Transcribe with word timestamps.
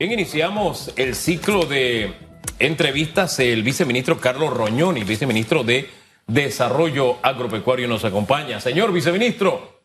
Bien, 0.00 0.12
iniciamos 0.12 0.92
el 0.94 1.16
ciclo 1.16 1.64
de 1.64 2.14
entrevistas. 2.60 3.40
El 3.40 3.64
viceministro 3.64 4.20
Carlos 4.20 4.54
Roñoni, 4.54 5.02
viceministro 5.02 5.64
de 5.64 5.90
Desarrollo 6.28 7.16
Agropecuario, 7.20 7.88
nos 7.88 8.04
acompaña. 8.04 8.60
Señor 8.60 8.92
viceministro. 8.92 9.80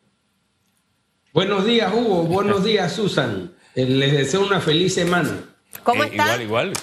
Buenos 1.33 1.65
días, 1.65 1.91
Hugo. 1.91 2.25
Buenos 2.25 2.63
días, 2.63 2.93
Susan. 2.93 3.55
Eh, 3.73 3.87
les 3.87 4.11
deseo 4.11 4.45
una 4.45 4.61
feliz 4.61 4.93
semana. 4.93 5.49
¿Cómo 5.81 6.03
eh, 6.03 6.09
está? 6.11 6.25
Igual, 6.25 6.41
igual. 6.43 6.73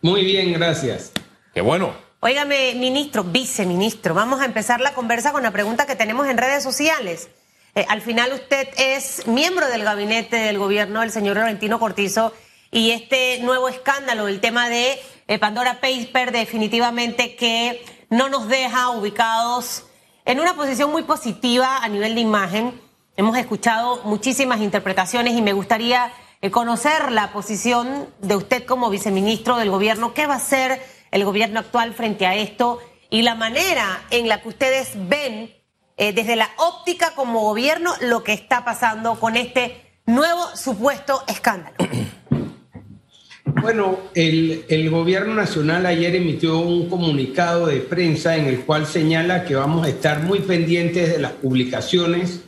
Muy 0.00 0.24
bien, 0.24 0.54
gracias. 0.54 1.12
Qué 1.52 1.60
bueno. 1.60 1.92
Óigame, 2.20 2.74
ministro, 2.76 3.22
viceministro, 3.22 4.14
vamos 4.14 4.40
a 4.40 4.46
empezar 4.46 4.80
la 4.80 4.94
conversa 4.94 5.30
con 5.32 5.42
la 5.42 5.50
pregunta 5.50 5.84
que 5.84 5.94
tenemos 5.94 6.26
en 6.26 6.38
redes 6.38 6.62
sociales. 6.62 7.28
Eh, 7.78 7.86
al 7.88 8.02
final 8.02 8.32
usted 8.32 8.66
es 8.76 9.28
miembro 9.28 9.68
del 9.68 9.84
gabinete 9.84 10.34
del 10.34 10.58
gobierno 10.58 11.02
del 11.02 11.12
señor 11.12 11.36
Laurentino 11.36 11.78
Cortizo 11.78 12.32
y 12.72 12.90
este 12.90 13.38
nuevo 13.38 13.68
escándalo, 13.68 14.26
el 14.26 14.40
tema 14.40 14.68
de 14.68 14.98
eh, 15.28 15.38
Pandora 15.38 15.78
Paper, 15.80 16.32
definitivamente 16.32 17.36
que 17.36 17.80
no 18.10 18.28
nos 18.28 18.48
deja 18.48 18.90
ubicados 18.90 19.84
en 20.24 20.40
una 20.40 20.56
posición 20.56 20.90
muy 20.90 21.04
positiva 21.04 21.78
a 21.78 21.88
nivel 21.88 22.16
de 22.16 22.20
imagen. 22.20 22.80
Hemos 23.16 23.38
escuchado 23.38 24.02
muchísimas 24.02 24.60
interpretaciones 24.60 25.34
y 25.34 25.42
me 25.42 25.52
gustaría 25.52 26.10
eh, 26.42 26.50
conocer 26.50 27.12
la 27.12 27.32
posición 27.32 28.08
de 28.18 28.34
usted 28.34 28.64
como 28.64 28.90
viceministro 28.90 29.56
del 29.56 29.70
gobierno. 29.70 30.14
¿Qué 30.14 30.26
va 30.26 30.34
a 30.34 30.38
hacer 30.38 30.84
el 31.12 31.24
gobierno 31.24 31.60
actual 31.60 31.94
frente 31.94 32.26
a 32.26 32.34
esto? 32.34 32.80
Y 33.08 33.22
la 33.22 33.36
manera 33.36 34.02
en 34.10 34.28
la 34.28 34.42
que 34.42 34.48
ustedes 34.48 34.94
ven 35.08 35.56
eh, 35.98 36.12
desde 36.12 36.36
la 36.36 36.48
óptica 36.58 37.12
como 37.16 37.40
gobierno 37.40 37.92
lo 38.00 38.22
que 38.22 38.32
está 38.32 38.64
pasando 38.64 39.16
con 39.16 39.36
este 39.36 40.00
nuevo 40.06 40.56
supuesto 40.56 41.22
escándalo. 41.28 41.76
Bueno, 43.60 43.98
el, 44.14 44.66
el, 44.68 44.88
gobierno 44.88 45.34
nacional 45.34 45.84
ayer 45.86 46.14
emitió 46.14 46.58
un 46.58 46.88
comunicado 46.88 47.66
de 47.66 47.80
prensa 47.80 48.36
en 48.36 48.44
el 48.44 48.60
cual 48.60 48.86
señala 48.86 49.44
que 49.44 49.56
vamos 49.56 49.84
a 49.84 49.88
estar 49.88 50.22
muy 50.22 50.40
pendientes 50.40 51.10
de 51.10 51.18
las 51.18 51.32
publicaciones, 51.32 52.42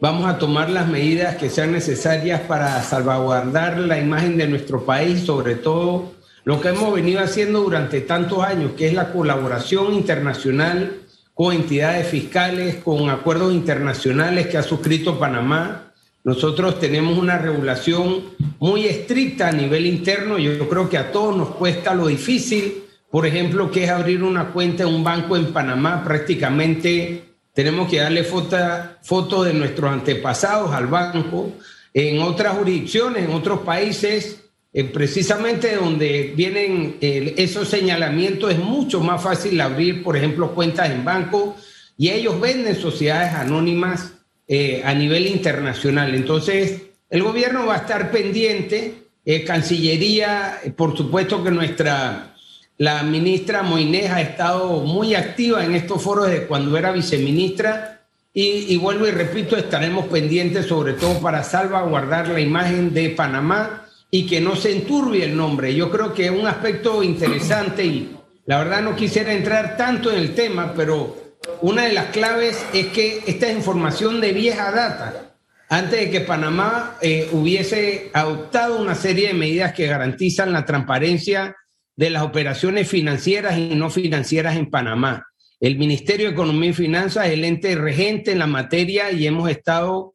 vamos 0.00 0.28
a 0.28 0.38
tomar 0.38 0.70
las 0.70 0.86
medidas 0.86 1.36
que 1.36 1.50
sean 1.50 1.72
necesarias 1.72 2.42
para 2.42 2.80
salvaguardar 2.82 3.78
la 3.78 3.98
imagen 3.98 4.36
de 4.36 4.46
nuestro 4.46 4.84
país, 4.84 5.24
sobre 5.24 5.56
todo 5.56 6.12
lo 6.44 6.60
que 6.60 6.68
hemos 6.68 6.94
venido 6.94 7.20
haciendo 7.20 7.62
durante 7.62 8.00
tantos 8.02 8.44
años, 8.44 8.72
que 8.76 8.86
es 8.86 8.94
la 8.94 9.10
colaboración 9.12 9.94
internacional 9.94 11.05
con 11.36 11.54
entidades 11.54 12.08
fiscales, 12.08 12.76
con 12.76 13.10
acuerdos 13.10 13.52
internacionales 13.52 14.46
que 14.46 14.56
ha 14.56 14.62
suscrito 14.62 15.18
Panamá. 15.18 15.92
Nosotros 16.24 16.80
tenemos 16.80 17.18
una 17.18 17.36
regulación 17.36 18.24
muy 18.58 18.86
estricta 18.86 19.48
a 19.48 19.52
nivel 19.52 19.84
interno. 19.84 20.38
Yo 20.38 20.66
creo 20.66 20.88
que 20.88 20.96
a 20.96 21.12
todos 21.12 21.36
nos 21.36 21.50
cuesta 21.50 21.94
lo 21.94 22.06
difícil, 22.06 22.84
por 23.10 23.26
ejemplo, 23.26 23.70
que 23.70 23.84
es 23.84 23.90
abrir 23.90 24.22
una 24.22 24.46
cuenta 24.46 24.84
en 24.84 24.88
un 24.88 25.04
banco 25.04 25.36
en 25.36 25.52
Panamá. 25.52 26.02
Prácticamente 26.02 27.24
tenemos 27.52 27.90
que 27.90 27.98
darle 27.98 28.24
foto, 28.24 29.44
de 29.44 29.52
nuestros 29.52 29.92
antepasados 29.92 30.72
al 30.72 30.86
banco. 30.86 31.52
En 31.92 32.22
otras 32.22 32.56
jurisdicciones, 32.56 33.26
en 33.26 33.34
otros 33.34 33.60
países, 33.60 34.45
eh, 34.78 34.84
precisamente 34.84 35.74
donde 35.74 36.34
vienen 36.36 36.98
esos 37.00 37.66
señalamientos 37.66 38.52
es 38.52 38.58
mucho 38.58 39.00
más 39.00 39.22
fácil 39.22 39.58
abrir, 39.58 40.02
por 40.02 40.18
ejemplo, 40.18 40.54
cuentas 40.54 40.90
en 40.90 41.02
banco 41.02 41.56
y 41.96 42.10
ellos 42.10 42.38
venden 42.38 42.76
sociedades 42.76 43.32
anónimas 43.32 44.12
eh, 44.46 44.82
a 44.84 44.92
nivel 44.92 45.28
internacional. 45.28 46.14
Entonces, 46.14 46.82
el 47.08 47.22
gobierno 47.22 47.64
va 47.64 47.76
a 47.76 47.78
estar 47.78 48.10
pendiente, 48.10 49.06
eh, 49.24 49.44
Cancillería, 49.44 50.60
por 50.76 50.94
supuesto 50.94 51.42
que 51.42 51.50
nuestra, 51.50 52.34
la 52.76 53.02
ministra 53.02 53.62
Moinés 53.62 54.10
ha 54.10 54.20
estado 54.20 54.80
muy 54.80 55.14
activa 55.14 55.64
en 55.64 55.74
estos 55.74 56.02
foros 56.02 56.28
de 56.28 56.46
cuando 56.46 56.76
era 56.76 56.92
viceministra 56.92 58.02
y 58.34 58.76
vuelvo 58.76 59.06
y 59.06 59.12
repito, 59.12 59.56
estaremos 59.56 60.04
pendientes 60.08 60.66
sobre 60.66 60.92
todo 60.92 61.18
para 61.20 61.42
salvaguardar 61.42 62.28
la 62.28 62.40
imagen 62.40 62.92
de 62.92 63.08
Panamá 63.08 63.85
y 64.10 64.26
que 64.26 64.40
no 64.40 64.56
se 64.56 64.72
enturbie 64.72 65.24
el 65.24 65.36
nombre. 65.36 65.74
Yo 65.74 65.90
creo 65.90 66.14
que 66.14 66.26
es 66.26 66.30
un 66.30 66.46
aspecto 66.46 67.02
interesante 67.02 67.84
y 67.84 68.16
la 68.46 68.58
verdad 68.58 68.82
no 68.82 68.94
quisiera 68.94 69.32
entrar 69.32 69.76
tanto 69.76 70.10
en 70.10 70.18
el 70.18 70.34
tema, 70.34 70.72
pero 70.74 71.16
una 71.60 71.84
de 71.84 71.92
las 71.92 72.06
claves 72.06 72.64
es 72.72 72.86
que 72.86 73.22
esta 73.26 73.50
información 73.50 74.20
de 74.20 74.32
vieja 74.32 74.70
data, 74.70 75.34
antes 75.68 76.00
de 76.00 76.10
que 76.10 76.20
Panamá 76.20 76.96
eh, 77.00 77.28
hubiese 77.32 78.10
adoptado 78.12 78.80
una 78.80 78.94
serie 78.94 79.28
de 79.28 79.34
medidas 79.34 79.72
que 79.72 79.86
garantizan 79.86 80.52
la 80.52 80.64
transparencia 80.64 81.56
de 81.96 82.10
las 82.10 82.22
operaciones 82.22 82.88
financieras 82.88 83.58
y 83.58 83.74
no 83.74 83.90
financieras 83.90 84.56
en 84.56 84.70
Panamá. 84.70 85.26
El 85.58 85.78
Ministerio 85.78 86.26
de 86.26 86.32
Economía 86.32 86.70
y 86.70 86.74
Finanzas 86.74 87.26
es 87.26 87.32
el 87.32 87.44
ente 87.44 87.74
regente 87.74 88.32
en 88.32 88.38
la 88.38 88.46
materia 88.46 89.10
y 89.10 89.26
hemos 89.26 89.48
estado 89.48 90.14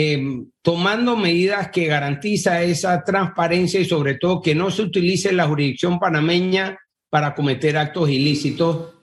Em, 0.00 0.46
tomando 0.62 1.16
medidas 1.16 1.70
que 1.72 1.86
garantiza 1.86 2.62
esa 2.62 3.02
transparencia 3.02 3.80
y 3.80 3.84
sobre 3.84 4.14
todo 4.14 4.40
que 4.40 4.54
no 4.54 4.70
se 4.70 4.82
utilice 4.82 5.32
la 5.32 5.48
jurisdicción 5.48 5.98
panameña 5.98 6.78
para 7.10 7.34
cometer 7.34 7.76
actos 7.76 8.08
ilícitos. 8.08 8.94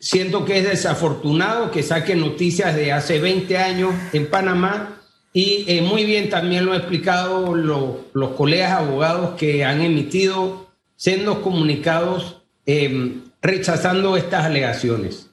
Siento 0.00 0.44
que 0.44 0.58
es 0.58 0.64
desafortunado 0.64 1.70
que 1.70 1.84
saque 1.84 2.16
noticias 2.16 2.74
de 2.74 2.90
hace 2.90 3.20
20 3.20 3.58
años 3.58 3.94
en 4.12 4.28
Panamá 4.28 5.00
y 5.32 5.66
eh, 5.68 5.82
muy 5.82 6.04
bien 6.04 6.28
también 6.28 6.66
lo 6.66 6.72
han 6.72 6.78
explicado 6.78 7.54
los 7.54 8.30
colegas 8.30 8.72
abogados 8.72 9.36
que 9.38 9.64
han 9.64 9.82
emitido 9.82 10.72
sendos 10.96 11.38
comunicados 11.38 12.42
em, 12.66 13.22
rechazando 13.40 14.16
estas 14.16 14.46
alegaciones. 14.46 15.29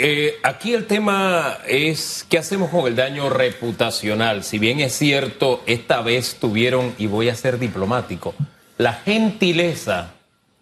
Eh, 0.00 0.38
aquí 0.44 0.74
el 0.74 0.86
tema 0.86 1.58
es 1.66 2.24
qué 2.30 2.38
hacemos 2.38 2.70
con 2.70 2.86
el 2.86 2.94
daño 2.94 3.30
reputacional. 3.30 4.44
Si 4.44 4.60
bien 4.60 4.78
es 4.78 4.92
cierto, 4.92 5.60
esta 5.66 6.02
vez 6.02 6.36
tuvieron, 6.36 6.94
y 6.98 7.08
voy 7.08 7.28
a 7.28 7.34
ser 7.34 7.58
diplomático, 7.58 8.32
la 8.76 8.92
gentileza 8.92 10.12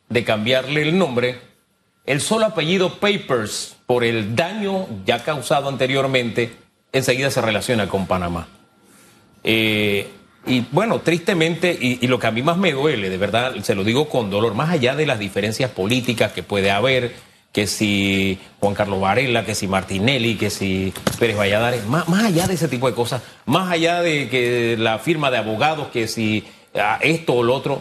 de 0.08 0.24
cambiarle 0.24 0.80
el 0.80 0.97
nombre, 0.97 1.38
el 2.06 2.22
solo 2.22 2.47
apellido 2.47 2.94
Papers, 2.94 3.76
por 3.84 4.04
el 4.04 4.34
daño 4.34 4.86
ya 5.04 5.22
causado 5.22 5.68
anteriormente, 5.68 6.53
enseguida 6.92 7.30
se 7.30 7.42
relaciona 7.42 7.91
con 7.91 8.06
Panamá. 8.06 8.48
Eh, 9.44 10.08
y 10.47 10.64
bueno, 10.72 11.00
tristemente, 11.00 11.76
y, 11.78 11.98
y, 12.00 12.06
lo 12.06 12.18
que 12.18 12.26
a 12.26 12.30
mí 12.30 12.41
más 12.41 12.56
me 12.56 12.72
duele, 12.72 13.10
de 13.10 13.18
verdad, 13.18 13.54
se 13.62 13.74
lo 13.74 13.84
digo 13.84 14.08
con 14.08 14.30
dolor, 14.30 14.54
más 14.54 14.70
allá 14.70 14.97
de 14.97 15.04
las 15.04 15.18
diferencias 15.18 15.70
políticas 15.72 16.32
que 16.32 16.42
puede 16.42 16.70
haber, 16.70 17.12
que 17.56 17.67
si 17.67 18.39
Juan 18.61 18.75
Carlos 18.75 19.00
Varela, 19.00 19.47
que 19.47 19.55
si 19.55 19.67
Martinelli, 19.67 20.37
que 20.37 20.50
si 20.50 20.93
Pérez 21.19 21.39
Valladares, 21.39 21.87
más, 21.87 22.06
más 22.06 22.25
allá 22.25 22.47
de 22.47 22.53
ese 22.53 22.69
tipo 22.69 22.87
de 22.87 22.94
cosas, 22.94 23.22
más 23.47 23.72
allá 23.72 24.03
de 24.03 24.28
que 24.28 24.77
la 24.78 24.99
firma 24.99 25.31
de 25.31 25.39
abogados, 25.39 25.89
que 25.89 26.06
si 26.06 26.45
ah, 26.75 26.99
esto 27.00 27.33
o 27.33 27.43
lo 27.43 27.55
otro, 27.55 27.81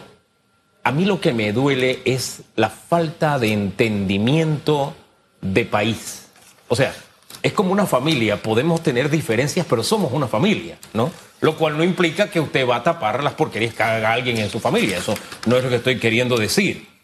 a 0.82 0.92
mí 0.92 1.04
lo 1.04 1.20
que 1.20 1.34
me 1.34 1.52
duele 1.52 2.00
es 2.06 2.40
la 2.54 2.70
falta 2.70 3.38
de 3.38 3.52
entendimiento 3.52 4.94
de 5.42 5.66
país. 5.66 6.28
O 6.68 6.74
sea, 6.74 6.94
es 7.42 7.52
como 7.52 7.70
una 7.70 7.84
familia, 7.84 8.42
podemos 8.42 8.82
tener 8.82 9.10
diferencias, 9.10 9.66
pero 9.68 9.84
somos 9.84 10.10
una 10.10 10.26
familia, 10.26 10.78
¿no? 10.94 11.10
Lo 11.42 11.58
cual 11.58 11.76
no 11.76 11.84
implica 11.84 12.30
que 12.30 12.40
usted 12.40 12.66
va 12.66 12.76
a 12.76 12.82
tapar 12.82 13.22
las 13.22 13.34
porquerías 13.34 13.74
que 13.74 13.82
haga 13.82 14.14
alguien 14.14 14.38
en 14.38 14.48
su 14.48 14.58
familia, 14.58 14.96
eso 14.96 15.14
no 15.44 15.58
es 15.58 15.64
lo 15.64 15.68
que 15.68 15.76
estoy 15.76 15.98
queriendo 15.98 16.38
decir. 16.38 16.95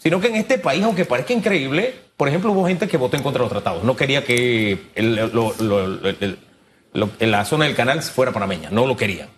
Sino 0.00 0.18
que 0.18 0.28
en 0.28 0.36
este 0.36 0.56
país, 0.56 0.82
aunque 0.82 1.04
parezca 1.04 1.34
increíble, 1.34 1.94
por 2.16 2.26
ejemplo, 2.26 2.52
hubo 2.52 2.66
gente 2.66 2.88
que 2.88 2.96
votó 2.96 3.18
en 3.18 3.22
contra 3.22 3.40
de 3.40 3.44
los 3.44 3.52
tratados. 3.52 3.84
No 3.84 3.96
quería 3.96 4.24
que 4.24 4.78
la 7.20 7.44
zona 7.44 7.66
del 7.66 7.74
canal 7.74 8.02
fuera 8.02 8.32
panameña. 8.32 8.70
No 8.70 8.86
lo 8.86 8.96
quería. 8.96 9.28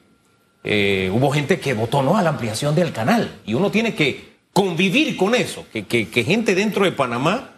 Eh, 0.63 1.11
hubo 1.13 1.33
gente 1.33 1.59
que 1.59 1.75
votó 1.75 2.03
no 2.03 2.17
a 2.17 2.23
la 2.23 2.31
ampliación 2.31 2.77
del 2.77 2.93
canal. 2.93 3.41
Y 3.45 3.55
uno 3.55 3.73
tiene 3.73 3.97
que 3.97 4.37
convivir 4.53 5.17
con 5.17 5.35
eso. 5.35 5.67
Que, 5.73 6.07
gente 6.25 6.55
dentro 6.55 6.85
de 6.85 6.93
Panamá 6.93 7.55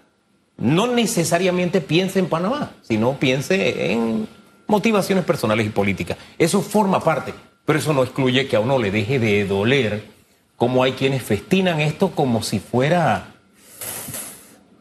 no 0.57 0.87
necesariamente 0.87 1.83
piense 1.83 2.21
en 2.21 2.27
Panamá, 2.27 2.73
sino 2.81 3.19
piense 3.19 3.93
en 3.93 4.27
motivaciones 4.67 5.25
personales 5.25 5.67
y 5.67 5.71
políticas. 5.71 6.17
Eso 6.39 6.63
forma 6.63 7.05
parte. 7.05 7.35
Pero 7.67 7.79
eso 7.79 7.93
no 7.93 8.03
excluye 8.03 8.47
que 8.47 8.57
a 8.57 8.61
uno 8.61 8.79
le 8.79 8.91
deje 8.91 9.19
de 9.19 9.45
doler 9.45 10.14
cómo 10.57 10.83
hay 10.83 10.93
quienes 10.93 11.23
festinan 11.23 11.81
esto 11.81 12.11
como 12.11 12.43
si 12.43 12.59
fuera 12.59 13.35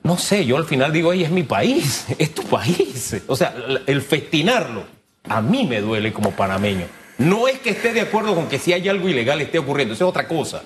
no 0.04 0.18
sé, 0.18 0.46
yo 0.46 0.58
al 0.58 0.66
final 0.66 0.92
digo, 0.92 1.14
ella 1.14 1.26
es 1.26 1.32
mi 1.32 1.44
país, 1.44 2.06
es 2.18 2.36
tu 2.36 2.44
país. 2.44 3.22
O 3.28 3.36
sea, 3.36 3.56
el 3.88 4.02
festinarlo, 4.02 4.84
a 5.24 5.42
mí 5.42 5.66
me 5.66 5.82
duele 5.82 6.12
como 6.12 6.32
panameño. 6.32 6.86
No 7.18 7.48
es 7.48 7.60
que 7.60 7.70
esté 7.70 7.94
de 7.94 8.02
acuerdo 8.02 8.36
con 8.36 8.48
que 8.48 8.60
si 8.60 8.74
hay 8.74 8.90
algo 8.90 9.08
ilegal 9.08 9.40
esté 9.40 9.60
ocurriendo, 9.60 9.94
eso 9.94 10.06
es 10.06 10.10
otra 10.10 10.28
cosa. 10.28 10.64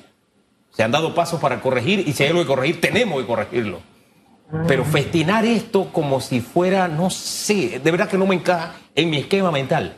Se 0.72 0.84
han 0.84 0.92
dado 0.92 1.14
pasos 1.14 1.40
para 1.40 1.62
corregir 1.62 2.08
y 2.08 2.14
si 2.14 2.24
hay 2.24 2.30
algo 2.30 2.42
que 2.42 2.48
corregir, 2.48 2.82
tenemos 2.82 3.22
que 3.22 3.28
corregirlo. 3.28 3.82
Pero 4.68 4.86
festinar 4.86 5.46
esto 5.46 5.92
como 5.92 6.22
si 6.22 6.40
fuera, 6.40 6.88
no 6.88 7.10
sé, 7.10 7.80
de 7.84 7.92
verdad 7.92 8.08
que 8.08 8.18
no 8.18 8.26
me 8.26 8.36
encaja 8.36 8.76
en 8.96 9.10
mi 9.10 9.18
esquema 9.18 9.52
mental. 9.52 9.98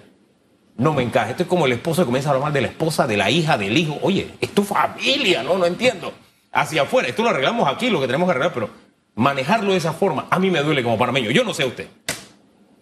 No 0.80 0.94
me 0.94 1.04
encaja. 1.04 1.30
Esto 1.30 1.44
es 1.44 1.50
como 1.50 1.68
el 1.68 1.74
esposo 1.74 2.02
que 2.02 2.06
comienza 2.06 2.30
a 2.30 2.32
hablar 2.32 2.46
mal 2.46 2.54
de 2.54 2.62
la 2.62 2.68
esposa, 2.70 3.06
de 3.06 3.18
la 3.18 3.30
hija, 3.30 3.58
del 3.58 3.78
hijo. 3.78 4.00
Oye, 4.02 4.32
es 4.40 4.50
tu 4.50 4.64
familia, 4.64 5.44
¿no? 5.44 5.58
No 5.58 5.66
entiendo. 5.66 6.12
Hacia 6.52 6.84
afuera, 6.84 7.10
esto 7.10 7.22
lo 7.22 7.30
arreglamos 7.30 7.68
aquí, 7.68 7.90
lo 7.90 8.00
que 8.00 8.08
tenemos 8.08 8.26
que 8.26 8.32
arreglar, 8.32 8.54
pero 8.54 8.70
manejarlo 9.16 9.74
de 9.74 9.78
esa 9.78 9.94
forma, 9.94 10.28
a 10.32 10.40
mí 10.40 10.50
me 10.50 10.64
duele 10.64 10.82
como 10.82 10.98
panameño. 10.98 11.30
Yo 11.32 11.44
no 11.44 11.54
sé 11.54 11.66
usted. 11.66 11.88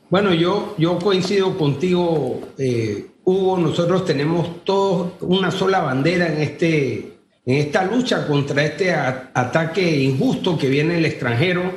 Bueno, 0.10 0.34
yo, 0.34 0.76
yo 0.78 1.00
coincido 1.00 1.58
contigo, 1.58 2.40
eh, 2.58 3.08
Hugo. 3.26 3.58
Nosotros 3.58 4.06
tenemos 4.06 4.64
todos 4.64 5.14
una 5.22 5.52
sola 5.52 5.80
bandera 5.80 6.28
en, 6.28 6.42
este, 6.42 7.18
en 7.46 7.56
esta 7.58 7.84
lucha 7.84 8.28
contra 8.28 8.64
este 8.64 8.94
ataque 8.94 10.04
injusto 10.04 10.58
que 10.58 10.70
viene 10.70 10.94
del 10.94 11.06
extranjero, 11.06 11.74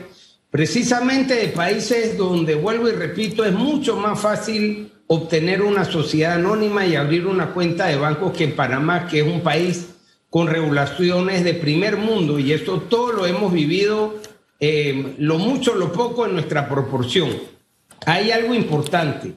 precisamente 0.50 1.34
de 1.34 1.48
países 1.48 2.16
donde, 2.16 2.54
vuelvo 2.54 2.88
y 2.88 2.92
repito, 2.92 3.44
es 3.44 3.52
mucho 3.52 3.96
más 3.96 4.20
fácil 4.20 4.92
obtener 5.12 5.60
una 5.62 5.84
sociedad 5.84 6.34
anónima 6.34 6.86
y 6.86 6.94
abrir 6.94 7.26
una 7.26 7.52
cuenta 7.52 7.86
de 7.86 7.96
bancos 7.96 8.32
que 8.32 8.44
en 8.44 8.54
Panamá, 8.54 9.08
que 9.08 9.18
es 9.18 9.26
un 9.26 9.40
país 9.40 9.88
con 10.28 10.46
regulaciones 10.46 11.42
de 11.42 11.54
primer 11.54 11.96
mundo, 11.96 12.38
y 12.38 12.52
esto 12.52 12.82
todo 12.82 13.10
lo 13.10 13.26
hemos 13.26 13.52
vivido, 13.52 14.20
eh, 14.60 15.16
lo 15.18 15.38
mucho, 15.38 15.74
lo 15.74 15.92
poco 15.92 16.26
en 16.26 16.34
nuestra 16.34 16.68
proporción. 16.68 17.28
Hay 18.06 18.30
algo 18.30 18.54
importante. 18.54 19.34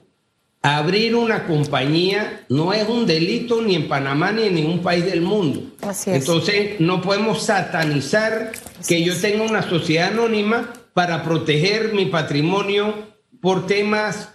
Abrir 0.61 1.15
una 1.15 1.47
compañía 1.47 2.45
no 2.49 2.71
es 2.71 2.87
un 2.87 3.07
delito 3.07 3.59
ni 3.59 3.73
en 3.73 3.87
Panamá 3.87 4.31
ni 4.31 4.43
en 4.43 4.53
ningún 4.53 4.83
país 4.83 5.03
del 5.05 5.21
mundo. 5.21 5.71
Entonces 6.05 6.79
no 6.81 7.01
podemos 7.01 7.41
satanizar 7.41 8.51
que 8.87 9.03
yo 9.03 9.19
tenga 9.19 9.43
una 9.43 9.67
sociedad 9.67 10.09
anónima 10.09 10.71
para 10.93 11.23
proteger 11.23 11.93
mi 11.95 12.05
patrimonio 12.05 12.93
por 13.41 13.65
temas 13.65 14.29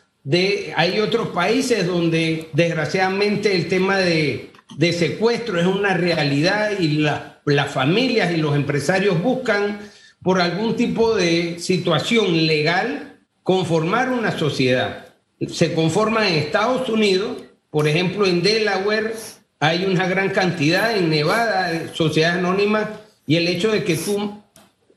Hay 0.77 1.01
otros 1.01 1.29
países 1.29 1.87
donde 1.87 2.49
desgraciadamente 2.53 3.55
el 3.55 3.69
tema 3.69 3.99
de, 3.99 4.51
secuestro 4.93 5.59
es 5.59 5.67
una 5.67 5.95
realidad 5.95 6.79
y 6.79 6.99
las 6.99 7.71
familias 7.71 8.33
y 8.33 8.37
los 8.37 8.55
empresarios 8.55 9.23
buscan 9.23 9.79
por 10.23 10.41
algún 10.41 10.77
tipo 10.77 11.15
de 11.15 11.59
situación 11.59 12.47
legal 12.47 13.21
conformar 13.43 14.11
una 14.11 14.37
sociedad. 14.37 15.07
Se 15.49 15.73
conforma 15.73 16.29
en 16.29 16.35
Estados 16.35 16.89
Unidos, 16.89 17.39
por 17.71 17.87
ejemplo, 17.87 18.27
en 18.27 18.43
Delaware 18.43 19.15
hay 19.61 19.85
una 19.85 20.07
gran 20.07 20.31
cantidad, 20.31 20.97
en 20.97 21.11
Nevada, 21.11 21.71
de 21.71 21.95
sociedades 21.95 22.39
anónimas, 22.39 22.89
y 23.27 23.37
el 23.37 23.49
hecho 23.49 23.73
de 23.73 23.83
que 23.83 23.97
tú 23.97 24.41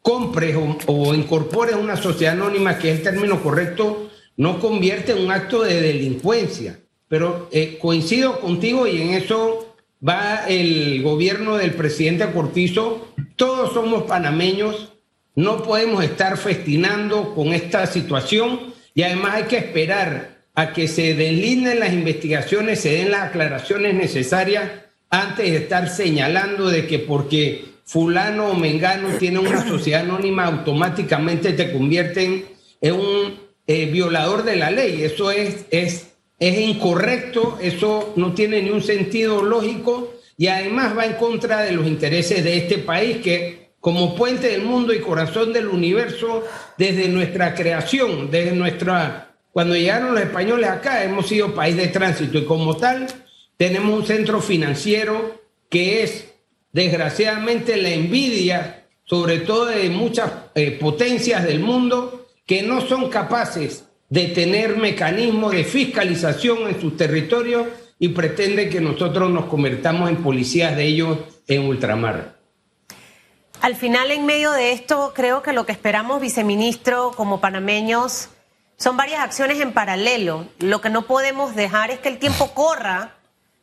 compres 0.01 0.56
o, 0.86 1.13
incorpores 1.13 1.75
una 1.75 1.98
sociedad 1.98 2.33
anónima, 2.33 2.78
que 2.78 2.92
es 2.92 2.98
el 2.98 3.04
término 3.04 3.42
correcto, 3.42 4.10
no 4.38 4.60
convierte 4.60 5.12
en 5.12 5.25
un 5.25 5.31
acto 5.31 5.63
de 5.63 5.81
delincuencia. 5.81 6.80
Pero 7.07 7.50
eh, 7.51 7.78
coincido 7.80 8.39
contigo 8.39 8.88
y 8.88 9.01
en 9.01 9.10
eso 9.12 9.75
va 10.07 10.45
el 10.48 11.01
gobierno 11.04 11.57
del 11.57 11.74
presidente 11.74 12.31
Cortizo. 12.31 13.13
Todos 13.36 13.74
somos 13.74 14.04
panameños, 14.04 14.94
no 15.36 15.63
podemos 15.63 16.04
estar 16.04 16.38
festinando 16.38 17.36
con 17.36 17.50
esta 17.50 17.86
situación 17.86 18.74
y 18.94 19.04
además 19.04 19.36
hay 19.36 19.44
que 19.44 19.57
esperar 19.57 20.42
a 20.54 20.74
que 20.74 20.88
se 20.88 21.13
deslinden 21.13 21.80
las 21.80 21.94
investigaciones, 21.94 22.81
se 22.81 22.94
den 22.94 23.12
las 23.12 23.30
aclaraciones 23.30 23.94
necesarias 23.94 24.69
antes 25.10 25.51
de 25.51 25.57
estar 25.57 25.89
señalando 25.89 26.69
de 26.69 26.88
que 26.88 27.00
porque 27.00 27.66
fulano 27.86 28.48
o 28.48 28.54
mengano 28.56 29.10
tiene 29.18 29.39
una 29.39 29.68
sociedad 29.68 30.01
anónima 30.01 30.45
automáticamente 30.45 31.54
te 31.54 31.74
convierten 31.74 32.45
en 32.80 32.94
un 32.94 33.33
eh, 33.71 33.85
violador 33.85 34.44
de 34.44 34.57
la 34.57 34.69
ley. 34.69 35.03
Eso 35.03 35.31
es, 35.31 35.65
es, 35.71 36.07
es 36.38 36.57
incorrecto, 36.59 37.57
eso 37.62 38.12
no 38.18 38.33
tiene 38.33 38.62
ni 38.62 38.69
un 38.69 38.83
sentido 38.83 39.41
lógico 39.41 40.13
y 40.38 40.47
además 40.47 40.97
va 40.97 41.06
en 41.06 41.13
contra 41.13 41.62
de 41.62 41.71
los 41.71 41.88
intereses 41.88 42.44
de 42.44 42.57
este 42.57 42.79
país 42.79 43.18
que 43.18 43.71
como 43.79 44.13
puente 44.13 44.50
del 44.50 44.63
mundo 44.63 44.94
y 44.94 45.00
corazón 45.00 45.53
del 45.53 45.68
universo 45.68 46.44
desde 46.77 47.07
nuestra 47.07 47.56
creación, 47.56 48.29
desde 48.29 48.51
nuestra... 48.51 49.35
Cuando 49.53 49.75
llegaron 49.75 50.15
los 50.15 50.23
españoles 50.23 50.69
acá, 50.69 51.03
hemos 51.03 51.27
sido 51.27 51.56
país 51.56 51.77
de 51.77 51.88
tránsito 51.88 52.38
y 52.38 52.45
como 52.45 52.75
tal 52.75 53.07
tenemos 53.56 53.97
un 53.97 54.06
centro 54.06 54.41
financiero 54.41 55.41
que 55.69 56.03
es 56.03 56.25
desgraciadamente 56.73 57.77
la 57.77 57.89
envidia, 57.89 58.85
sobre 59.06 59.39
todo 59.39 59.68
de 59.68 59.89
muchas 59.89 60.29
eh, 60.56 60.71
potencias 60.71 61.45
del 61.45 61.59
mundo, 61.59 62.20
que 62.51 62.63
no 62.63 62.81
son 62.81 63.09
capaces 63.09 63.86
de 64.09 64.27
tener 64.27 64.75
mecanismos 64.75 65.53
de 65.53 65.63
fiscalización 65.63 66.68
en 66.68 66.81
sus 66.81 66.98
territorios 66.98 67.65
y 67.98 68.09
pretenden 68.09 68.69
que 68.69 68.81
nosotros 68.81 69.31
nos 69.31 69.45
convertamos 69.45 70.09
en 70.09 70.18
policías 70.18 70.75
de 70.75 70.83
ellos 70.83 71.18
en 71.48 71.62
ultramar. 71.65 72.36
Al 73.62 73.77
final, 73.77 74.12
en 74.12 74.25
medio 74.25 74.51
de 74.51 74.74
esto, 74.74 75.13
creo 75.15 75.42
que 75.42 75.53
lo 75.53 75.65
que 75.65 75.71
esperamos, 75.71 76.19
viceministro, 76.19 77.13
como 77.15 77.39
panameños, 77.39 78.27
son 78.75 78.97
varias 78.97 79.21
acciones 79.21 79.62
en 79.62 79.71
paralelo. 79.71 80.45
Lo 80.59 80.81
que 80.81 80.89
no 80.89 81.04
podemos 81.04 81.56
dejar 81.56 81.89
es 81.89 82.00
que 82.00 82.09
el 82.09 82.18
tiempo 82.18 82.54
corra, 82.54 83.15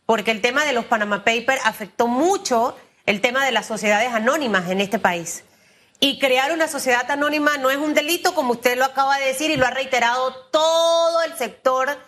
porque 0.06 0.30
el 0.30 0.40
tema 0.40 0.64
de 0.64 0.72
los 0.72 0.86
Panama 0.86 1.24
Papers 1.26 1.60
afectó 1.66 2.08
mucho 2.08 2.74
el 3.04 3.20
tema 3.20 3.44
de 3.44 3.52
las 3.52 3.66
sociedades 3.66 4.14
anónimas 4.14 4.70
en 4.70 4.80
este 4.80 4.98
país. 4.98 5.44
Y 6.00 6.18
crear 6.18 6.52
una 6.52 6.68
sociedad 6.68 7.10
anónima 7.10 7.58
no 7.58 7.70
es 7.70 7.76
un 7.76 7.92
delito, 7.92 8.34
como 8.34 8.52
usted 8.52 8.78
lo 8.78 8.84
acaba 8.84 9.18
de 9.18 9.26
decir 9.26 9.50
y 9.50 9.56
lo 9.56 9.66
ha 9.66 9.70
reiterado 9.70 10.32
todo 10.52 11.22
el 11.22 11.36
sector 11.36 11.98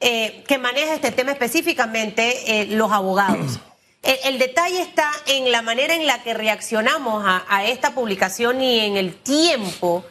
eh, 0.00 0.44
que 0.48 0.58
maneja 0.58 0.94
este 0.94 1.12
tema 1.12 1.32
específicamente, 1.32 2.60
eh, 2.60 2.66
los 2.66 2.90
abogados. 2.92 3.60
El, 4.02 4.38
detalle 4.38 4.82
está 4.82 5.10
en 5.26 5.50
la 5.50 5.62
manera 5.62 5.92
en 5.94 6.06
la 6.06 6.22
que 6.22 6.32
reaccionamos 6.32 7.24
a, 7.26 7.64
esta 7.64 7.92
publicación 7.92 8.60
y 8.60 8.78
en 8.78 8.96
el 8.96 9.16
tiempo 9.16 10.04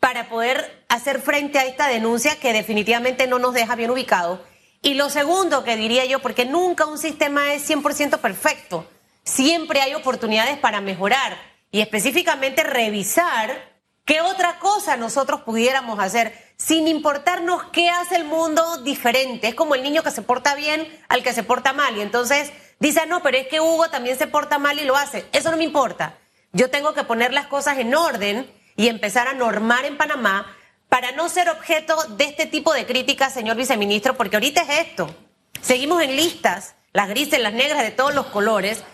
para 0.00 0.30
poder 0.30 0.82
hacer 0.88 1.20
frente 1.20 1.58
a 1.58 1.66
esta 1.66 1.86
denuncia 1.88 2.40
que 2.40 2.54
definitivamente 2.54 3.26
no 3.26 3.38
nos 3.38 3.52
deja 3.52 3.76
bien 3.76 3.90
ubicados. 3.90 4.40
Y 4.80 4.94
lo 4.94 5.10
segundo 5.10 5.64
que 5.64 5.76
diría 5.76 6.06
yo, 6.06 6.20
porque 6.20 6.46
nunca 6.46 6.86
un 6.86 6.96
sistema 6.96 7.52
es 7.52 7.68
100% 7.68 8.20
perfecto, 8.20 8.88
siempre 9.22 9.82
hay 9.82 9.92
oportunidades 9.92 10.56
para 10.56 10.80
mejorar 10.80 11.36
y 11.74 11.82
específicamente 11.82 12.62
revisar 12.62 13.74
qué 14.06 14.22
otra 14.22 14.58
cosa 14.58 14.96
nosotros 14.96 15.42
pudiéramos 15.42 15.98
hacer 15.98 16.32
sin 16.56 16.88
importarnos 16.88 17.64
qué 17.72 17.90
hace 17.90 18.16
el 18.16 18.24
mundo 18.24 18.78
diferente. 18.78 19.48
Es 19.48 19.54
como 19.54 19.74
el 19.74 19.82
niño 19.82 20.02
que 20.02 20.10
se 20.10 20.22
porta 20.22 20.54
bien 20.54 20.86
al 21.08 21.22
que 21.22 21.34
se 21.34 21.42
porta 21.42 21.72
mal 21.72 21.96
y 21.98 22.00
entonces 22.00 22.50
Dice, 22.84 23.06
no, 23.06 23.22
pero 23.22 23.38
es 23.38 23.46
que 23.46 23.60
Hugo 23.60 23.88
también 23.88 24.18
se 24.18 24.26
porta 24.26 24.58
mal 24.58 24.78
y 24.78 24.84
lo 24.84 24.96
hace. 24.96 25.24
Eso 25.32 25.50
no 25.50 25.56
me 25.56 25.64
importa. 25.64 26.18
Yo 26.52 26.70
tengo 26.70 26.94
que 26.94 27.04
poner 27.04 27.32
las 27.32 27.46
cosas 27.46 27.78
en 27.78 27.94
orden 27.94 28.50
y 28.76 28.88
empezar 28.88 29.28
a 29.28 29.32
normar 29.32 29.84
en 29.84 29.96
Panamá 29.96 30.54
para 30.88 31.12
no 31.12 31.28
ser 31.28 31.48
objeto 31.48 31.96
de 32.16 32.24
este 32.24 32.46
tipo 32.46 32.72
de 32.72 32.86
críticas, 32.86 33.32
señor 33.32 33.56
viceministro, 33.56 34.16
porque 34.16 34.36
ahorita 34.36 34.62
es 34.62 34.86
esto. 34.88 35.14
Seguimos 35.60 36.02
en 36.02 36.16
listas, 36.16 36.74
las 36.92 37.08
grises, 37.08 37.40
las 37.40 37.54
negras, 37.54 37.82
de 37.82 37.90
todos 37.90 38.14
los 38.14 38.26
colores. 38.26 38.84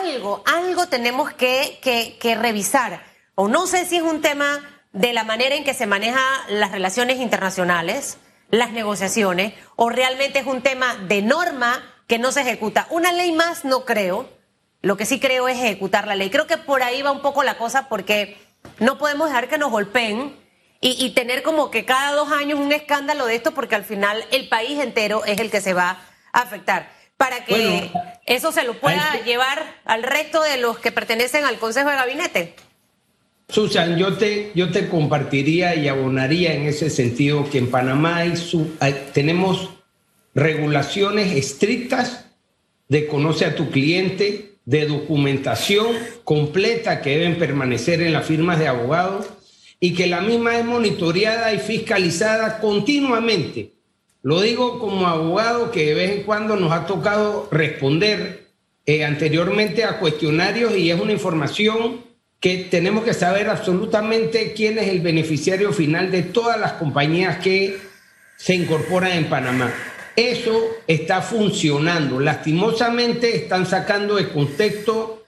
Algo, 0.00 0.42
algo 0.46 0.86
tenemos 0.88 1.32
que, 1.32 1.78
que, 1.82 2.16
que 2.20 2.34
revisar. 2.34 3.04
O 3.34 3.48
no 3.48 3.66
sé 3.66 3.84
si 3.84 3.96
es 3.96 4.02
un 4.02 4.20
tema 4.20 4.60
de 4.92 5.12
la 5.12 5.24
manera 5.24 5.54
en 5.54 5.64
que 5.64 5.74
se 5.74 5.86
manejan 5.86 6.22
las 6.48 6.70
relaciones 6.70 7.18
internacionales, 7.18 8.18
las 8.50 8.72
negociaciones, 8.72 9.54
o 9.76 9.90
realmente 9.90 10.38
es 10.38 10.46
un 10.46 10.62
tema 10.62 10.96
de 10.96 11.22
norma 11.22 11.82
que 12.06 12.18
no 12.18 12.32
se 12.32 12.42
ejecuta. 12.42 12.86
Una 12.90 13.12
ley 13.12 13.32
más 13.32 13.64
no 13.64 13.84
creo. 13.84 14.28
Lo 14.82 14.96
que 14.96 15.06
sí 15.06 15.18
creo 15.18 15.48
es 15.48 15.58
ejecutar 15.58 16.06
la 16.06 16.14
ley. 16.14 16.30
Creo 16.30 16.46
que 16.46 16.58
por 16.58 16.82
ahí 16.82 17.02
va 17.02 17.10
un 17.10 17.22
poco 17.22 17.42
la 17.42 17.56
cosa 17.56 17.88
porque 17.88 18.36
no 18.78 18.98
podemos 18.98 19.28
dejar 19.28 19.48
que 19.48 19.58
nos 19.58 19.70
golpeen 19.70 20.36
y, 20.80 21.10
tener 21.14 21.42
como 21.42 21.70
que 21.70 21.86
cada 21.86 22.12
dos 22.12 22.30
años 22.30 22.58
un 22.60 22.70
escándalo 22.70 23.24
de 23.24 23.36
esto 23.36 23.52
porque 23.52 23.74
al 23.74 23.84
final 23.84 24.22
el 24.30 24.50
país 24.50 24.78
entero 24.78 25.24
es 25.24 25.40
el 25.40 25.50
que 25.50 25.62
se 25.62 25.72
va 25.72 25.98
a 26.34 26.40
afectar. 26.40 26.90
Para 27.16 27.44
que 27.44 27.90
eso 28.26 28.52
se 28.52 28.64
lo 28.64 28.74
pueda 28.74 29.22
llevar 29.24 29.80
al 29.84 30.02
resto 30.02 30.42
de 30.42 30.58
los 30.58 30.78
que 30.78 30.92
pertenecen 30.92 31.44
al 31.44 31.58
Consejo 31.58 31.90
de 31.90 31.96
Gabinete. 31.96 32.54
Susan, 33.48 33.98
yo 33.98 34.14
te, 34.14 34.50
yo 34.54 34.70
te 34.70 34.88
compartiría 34.88 35.74
y 35.74 35.88
abonaría 35.88 36.54
en 36.54 36.62
ese 36.62 36.90
sentido 36.90 37.48
que 37.50 37.58
en 37.58 37.70
Panamá 37.70 38.16
hay 38.16 38.34
tenemos 39.12 39.70
regulaciones 40.34 41.32
estrictas 41.36 42.24
de 42.88 43.06
conoce 43.06 43.44
a 43.44 43.54
tu 43.54 43.70
cliente, 43.70 44.56
de 44.64 44.86
documentación 44.86 45.88
completa 46.24 47.02
que 47.02 47.10
deben 47.10 47.38
permanecer 47.38 48.00
en 48.00 48.12
las 48.12 48.26
firmas 48.26 48.58
de 48.58 48.66
abogados 48.66 49.26
y 49.78 49.92
que 49.92 50.06
la 50.06 50.22
misma 50.22 50.58
es 50.58 50.64
monitoreada 50.64 51.52
y 51.52 51.58
fiscalizada 51.58 52.58
continuamente. 52.58 53.73
Lo 54.24 54.40
digo 54.40 54.78
como 54.78 55.06
abogado 55.06 55.70
que 55.70 55.84
de 55.84 55.94
vez 55.94 56.10
en 56.12 56.22
cuando 56.22 56.56
nos 56.56 56.72
ha 56.72 56.86
tocado 56.86 57.46
responder 57.52 58.46
eh, 58.86 59.04
anteriormente 59.04 59.84
a 59.84 59.98
cuestionarios 59.98 60.74
y 60.78 60.90
es 60.90 60.98
una 60.98 61.12
información 61.12 62.00
que 62.40 62.56
tenemos 62.70 63.04
que 63.04 63.12
saber 63.12 63.50
absolutamente 63.50 64.54
quién 64.54 64.78
es 64.78 64.88
el 64.88 65.02
beneficiario 65.02 65.74
final 65.74 66.10
de 66.10 66.22
todas 66.22 66.58
las 66.58 66.72
compañías 66.72 67.36
que 67.40 67.78
se 68.38 68.54
incorporan 68.54 69.12
en 69.12 69.26
Panamá. 69.26 69.70
eso 70.16 70.58
está 70.86 71.20
funcionando. 71.20 72.18
Lastimosamente 72.18 73.36
están 73.36 73.66
sacando 73.66 74.16
de 74.16 74.30
contexto 74.30 75.22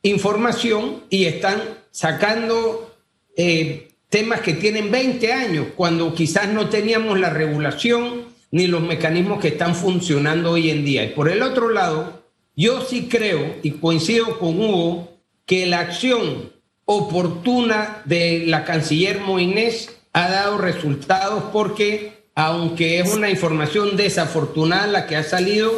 información 0.00 1.04
y 1.10 1.26
están 1.26 1.60
sacando 1.90 2.96
eh, 3.36 3.90
temas 4.08 4.40
que 4.40 4.54
tienen 4.54 4.90
20 4.90 5.30
años, 5.30 5.66
cuando 5.76 6.14
quizás 6.14 6.48
no 6.48 6.70
teníamos 6.70 7.20
la 7.20 7.28
regulación 7.28 8.29
ni 8.50 8.66
los 8.66 8.82
mecanismos 8.82 9.40
que 9.40 9.48
están 9.48 9.74
funcionando 9.74 10.52
hoy 10.52 10.70
en 10.70 10.84
día. 10.84 11.04
Y 11.04 11.08
por 11.08 11.28
el 11.28 11.42
otro 11.42 11.70
lado, 11.70 12.24
yo 12.56 12.82
sí 12.82 13.08
creo 13.08 13.56
y 13.62 13.72
coincido 13.72 14.38
con 14.38 14.60
Hugo 14.60 15.18
que 15.46 15.66
la 15.66 15.80
acción 15.80 16.52
oportuna 16.84 18.02
de 18.04 18.44
la 18.46 18.64
canciller 18.64 19.20
Moines 19.20 19.96
ha 20.12 20.28
dado 20.28 20.58
resultados 20.58 21.44
porque, 21.52 22.24
aunque 22.34 22.98
es 22.98 23.12
una 23.14 23.30
información 23.30 23.96
desafortunada 23.96 24.86
la 24.88 25.06
que 25.06 25.16
ha 25.16 25.22
salido, 25.22 25.72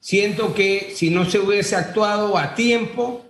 siento 0.00 0.54
que 0.54 0.92
si 0.94 1.10
no 1.10 1.28
se 1.28 1.38
hubiese 1.38 1.76
actuado 1.76 2.38
a 2.38 2.54
tiempo 2.54 3.24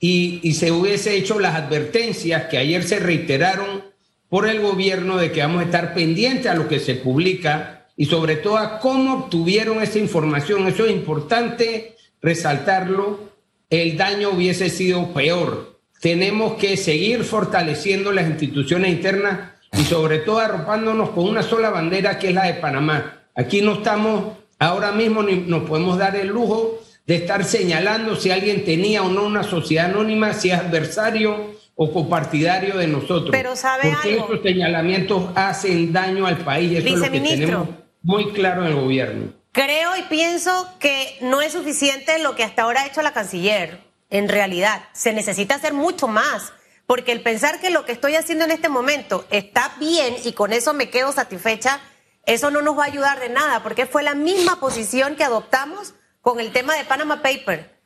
y, 0.00 0.52
se 0.54 0.72
hubiese 0.72 1.16
hecho 1.16 1.38
las 1.38 1.56
advertencias 1.56 2.44
que 2.44 2.58
ayer 2.58 2.84
se 2.84 2.98
reiteraron 2.98 3.84
por 4.28 4.48
el 4.48 4.60
gobierno 4.60 5.16
de 5.16 5.32
que 5.32 5.40
vamos 5.40 5.60
a 5.60 5.64
estar 5.64 5.94
pendientes 5.94 6.46
a 6.46 6.54
lo 6.54 6.68
que 6.68 6.80
se 6.80 6.94
publica 6.94 7.77
y 7.98 8.06
sobre 8.06 8.36
todo 8.36 8.56
a 8.56 8.78
cómo 8.78 9.14
obtuvieron 9.14 9.82
esa 9.82 9.98
información. 9.98 10.66
Eso 10.66 10.86
es 10.86 10.92
importante 10.92 11.96
resaltarlo. 12.22 13.28
El 13.68 13.98
daño 13.98 14.30
hubiese 14.30 14.70
sido 14.70 15.12
peor 15.12 15.78
tenemos 16.00 16.54
que 16.54 16.76
seguir 16.76 17.24
fortaleciendo 17.24 18.12
las 18.12 18.28
instituciones 18.28 18.92
internas 18.92 19.52
y 19.72 19.82
sobre 19.82 20.18
todo 20.18 20.38
arropándonos 20.38 21.10
con 21.10 21.24
una 21.24 21.42
sola 21.42 21.70
bandera 21.70 22.18
que 22.18 22.28
es 22.28 22.34
la 22.34 22.44
de 22.44 22.54
Panamá. 22.54 23.24
Aquí 23.34 23.60
no 23.62 23.74
estamos 23.74 24.36
ahora 24.58 24.92
mismo 24.92 25.22
ni 25.22 25.36
nos 25.36 25.68
podemos 25.68 25.98
dar 25.98 26.16
el 26.16 26.28
lujo 26.28 26.80
de 27.06 27.16
estar 27.16 27.44
señalando 27.44 28.16
si 28.16 28.30
alguien 28.30 28.64
tenía 28.64 29.02
o 29.02 29.08
no 29.08 29.24
una 29.24 29.42
sociedad 29.42 29.86
anónima, 29.86 30.34
si 30.34 30.50
es 30.50 30.58
adversario 30.58 31.58
o 31.74 31.92
copartidario 31.92 32.76
de 32.76 32.86
nosotros. 32.86 33.30
Pero 33.30 33.56
sabe 33.56 33.90
Porque 33.92 34.16
esos 34.16 34.42
señalamientos 34.42 35.24
hacen 35.34 35.92
daño 35.92 36.26
al 36.26 36.38
país. 36.38 36.78
Eso 36.78 36.88
es 36.88 37.00
lo 37.00 37.10
que 37.10 37.20
tenemos 37.20 37.68
muy 38.08 38.32
claro 38.32 38.62
en 38.62 38.68
el 38.68 38.74
gobierno. 38.74 39.34
Creo 39.52 39.94
y 39.98 40.02
pienso 40.04 40.66
que 40.80 41.18
no 41.20 41.42
es 41.42 41.52
suficiente 41.52 42.18
lo 42.18 42.34
que 42.34 42.42
hasta 42.42 42.62
ahora 42.62 42.80
ha 42.80 42.86
hecho 42.86 43.02
la 43.02 43.12
canciller 43.12 43.84
en 44.08 44.30
realidad. 44.30 44.82
Se 44.92 45.12
necesita 45.12 45.56
hacer 45.56 45.74
mucho 45.74 46.08
más, 46.08 46.54
porque 46.86 47.12
el 47.12 47.20
pensar 47.20 47.60
que 47.60 47.68
lo 47.68 47.84
que 47.84 47.92
estoy 47.92 48.14
haciendo 48.14 48.46
en 48.46 48.50
este 48.50 48.70
momento 48.70 49.26
está 49.28 49.74
bien 49.78 50.16
y 50.24 50.32
con 50.32 50.54
eso 50.54 50.72
me 50.72 50.88
quedo 50.88 51.12
satisfecha, 51.12 51.80
eso 52.24 52.50
no 52.50 52.62
nos 52.62 52.78
va 52.78 52.84
a 52.84 52.86
ayudar 52.86 53.20
de 53.20 53.28
nada, 53.28 53.62
porque 53.62 53.84
fue 53.84 54.02
la 54.02 54.14
misma 54.14 54.58
posición 54.58 55.14
que 55.14 55.24
adoptamos 55.24 55.92
con 56.22 56.40
el 56.40 56.50
tema 56.50 56.74
de 56.76 56.86
Panama 56.86 57.20
Paper. 57.20 57.78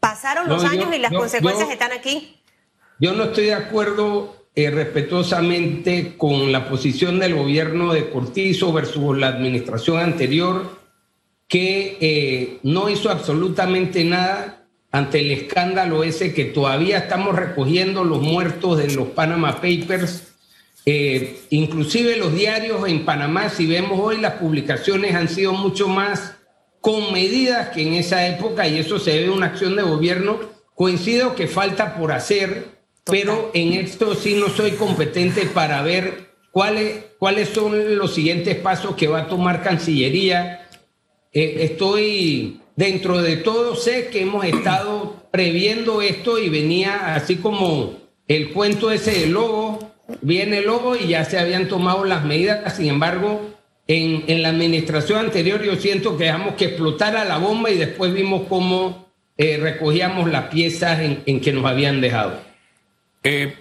Pasaron 0.00 0.50
los 0.50 0.64
años 0.64 0.94
y 0.94 0.98
las 0.98 1.12
consecuencias 1.12 1.70
están 1.70 1.92
aquí. 1.92 2.42
Yo 2.98 3.14
no 3.14 3.24
estoy 3.24 3.46
de 3.46 3.54
acuerdo 3.54 4.41
eh, 4.54 4.70
respetuosamente 4.70 6.14
con 6.18 6.52
la 6.52 6.68
posición 6.68 7.18
del 7.18 7.34
gobierno 7.34 7.92
de 7.94 8.10
Cortizo 8.10 8.72
versus 8.72 9.16
la 9.16 9.28
administración 9.28 9.98
anterior, 9.98 10.78
que 11.48 11.96
eh, 12.00 12.58
no 12.62 12.88
hizo 12.90 13.10
absolutamente 13.10 14.04
nada 14.04 14.66
ante 14.90 15.20
el 15.20 15.30
escándalo 15.30 16.04
ese 16.04 16.34
que 16.34 16.44
todavía 16.44 16.98
estamos 16.98 17.34
recogiendo 17.34 18.04
los 18.04 18.20
muertos 18.20 18.76
de 18.76 18.92
los 18.94 19.08
Panama 19.08 19.54
Papers. 19.56 20.34
Eh, 20.84 21.40
inclusive 21.48 22.16
los 22.16 22.34
diarios 22.34 22.86
en 22.86 23.06
Panamá, 23.06 23.48
si 23.48 23.66
vemos 23.66 23.98
hoy, 24.00 24.18
las 24.18 24.34
publicaciones 24.34 25.14
han 25.14 25.28
sido 25.28 25.54
mucho 25.54 25.88
más 25.88 26.34
con 26.82 27.12
medidas 27.12 27.68
que 27.70 27.82
en 27.82 27.94
esa 27.94 28.26
época 28.26 28.68
y 28.68 28.78
eso 28.78 28.98
se 28.98 29.26
a 29.26 29.32
una 29.32 29.46
acción 29.46 29.76
de 29.76 29.82
gobierno. 29.82 30.40
Coincido 30.74 31.34
que 31.34 31.46
falta 31.46 31.96
por 31.96 32.12
hacer, 32.12 32.81
pero 33.04 33.50
en 33.54 33.72
esto 33.74 34.14
sí 34.14 34.34
no 34.34 34.48
soy 34.48 34.72
competente 34.72 35.46
para 35.46 35.82
ver 35.82 36.32
cuáles, 36.50 37.04
cuáles 37.18 37.48
son 37.48 37.96
los 37.96 38.14
siguientes 38.14 38.56
pasos 38.56 38.94
que 38.96 39.08
va 39.08 39.22
a 39.22 39.28
tomar 39.28 39.62
Cancillería. 39.62 40.68
Eh, 41.32 41.56
estoy 41.60 42.60
dentro 42.76 43.20
de 43.20 43.36
todo 43.36 43.74
sé 43.74 44.08
que 44.08 44.22
hemos 44.22 44.44
estado 44.44 45.26
previendo 45.30 46.02
esto 46.02 46.38
y 46.38 46.48
venía 46.48 47.14
así 47.14 47.36
como 47.36 47.94
el 48.28 48.52
cuento 48.52 48.90
ese 48.90 49.12
del 49.20 49.32
lobo, 49.32 49.92
viene 50.20 50.58
el 50.58 50.66
lobo 50.66 50.96
y 50.96 51.08
ya 51.08 51.24
se 51.24 51.38
habían 51.38 51.68
tomado 51.68 52.04
las 52.04 52.24
medidas, 52.24 52.76
sin 52.76 52.86
embargo, 52.86 53.40
en, 53.86 54.24
en 54.28 54.42
la 54.42 54.50
administración 54.50 55.18
anterior 55.18 55.62
yo 55.62 55.76
siento 55.76 56.16
que 56.16 56.24
dejamos 56.24 56.54
que 56.54 56.66
explotara 56.66 57.24
la 57.24 57.38
bomba 57.38 57.70
y 57.70 57.76
después 57.76 58.14
vimos 58.14 58.42
cómo 58.48 59.08
eh, 59.36 59.56
recogíamos 59.56 60.30
las 60.30 60.44
piezas 60.48 61.00
en, 61.00 61.22
en, 61.26 61.40
que 61.40 61.52
nos 61.52 61.64
habían 61.64 62.00
dejado. 62.00 62.51
Eh, 63.24 63.56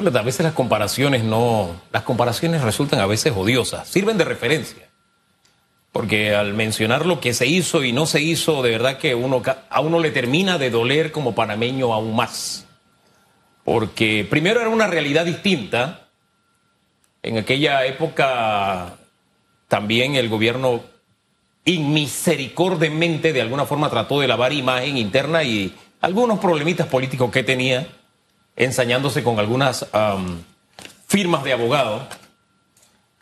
a 0.00 0.22
veces 0.22 0.44
las 0.44 0.54
comparaciones 0.54 1.24
no, 1.24 1.80
las 1.92 2.02
comparaciones 2.02 2.62
resultan 2.62 3.00
a 3.00 3.06
veces 3.06 3.32
odiosas, 3.34 3.88
sirven 3.88 4.18
de 4.18 4.24
referencia 4.24 4.86
porque 5.96 6.34
al 6.34 6.52
mencionar 6.52 7.06
lo 7.06 7.20
que 7.20 7.32
se 7.32 7.46
hizo 7.46 7.82
y 7.82 7.90
no 7.90 8.04
se 8.04 8.20
hizo, 8.20 8.62
de 8.62 8.70
verdad 8.70 8.98
que 8.98 9.14
uno, 9.14 9.42
a 9.70 9.80
uno 9.80 9.98
le 9.98 10.10
termina 10.10 10.58
de 10.58 10.68
doler 10.68 11.10
como 11.10 11.34
panameño 11.34 11.94
aún 11.94 12.14
más. 12.14 12.66
Porque 13.64 14.26
primero 14.28 14.60
era 14.60 14.68
una 14.68 14.88
realidad 14.88 15.24
distinta. 15.24 16.08
En 17.22 17.38
aquella 17.38 17.86
época 17.86 18.98
también 19.68 20.16
el 20.16 20.28
gobierno 20.28 20.82
inmisericordemente 21.64 23.32
de 23.32 23.40
alguna 23.40 23.64
forma 23.64 23.88
trató 23.88 24.20
de 24.20 24.28
lavar 24.28 24.52
imagen 24.52 24.98
interna 24.98 25.44
y 25.44 25.74
algunos 26.02 26.40
problemitas 26.40 26.88
políticos 26.88 27.30
que 27.30 27.42
tenía, 27.42 27.88
ensañándose 28.56 29.22
con 29.22 29.38
algunas 29.38 29.86
firmas 31.06 31.44
de 31.44 31.52
abogados 31.52 32.02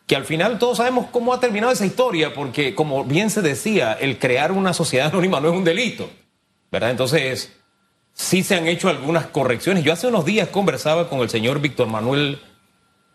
que 0.06 0.16
al 0.16 0.24
final 0.24 0.58
todos 0.58 0.78
sabemos 0.78 1.06
cómo 1.10 1.32
ha 1.32 1.40
terminado 1.40 1.72
esa 1.72 1.86
historia, 1.86 2.34
porque 2.34 2.74
como 2.74 3.04
bien 3.04 3.30
se 3.30 3.40
decía, 3.40 3.94
el 3.94 4.18
crear 4.18 4.52
una 4.52 4.74
sociedad 4.74 5.08
anónima 5.08 5.40
no 5.40 5.48
es 5.48 5.54
un 5.54 5.64
delito, 5.64 6.10
¿verdad? 6.70 6.90
Entonces, 6.90 7.56
sí 8.12 8.42
se 8.42 8.54
han 8.54 8.66
hecho 8.66 8.88
algunas 8.88 9.26
correcciones. 9.26 9.82
Yo 9.82 9.92
hace 9.92 10.06
unos 10.06 10.26
días 10.26 10.48
conversaba 10.48 11.08
con 11.08 11.20
el 11.20 11.30
señor 11.30 11.60
Víctor 11.60 11.86
Manuel 11.88 12.38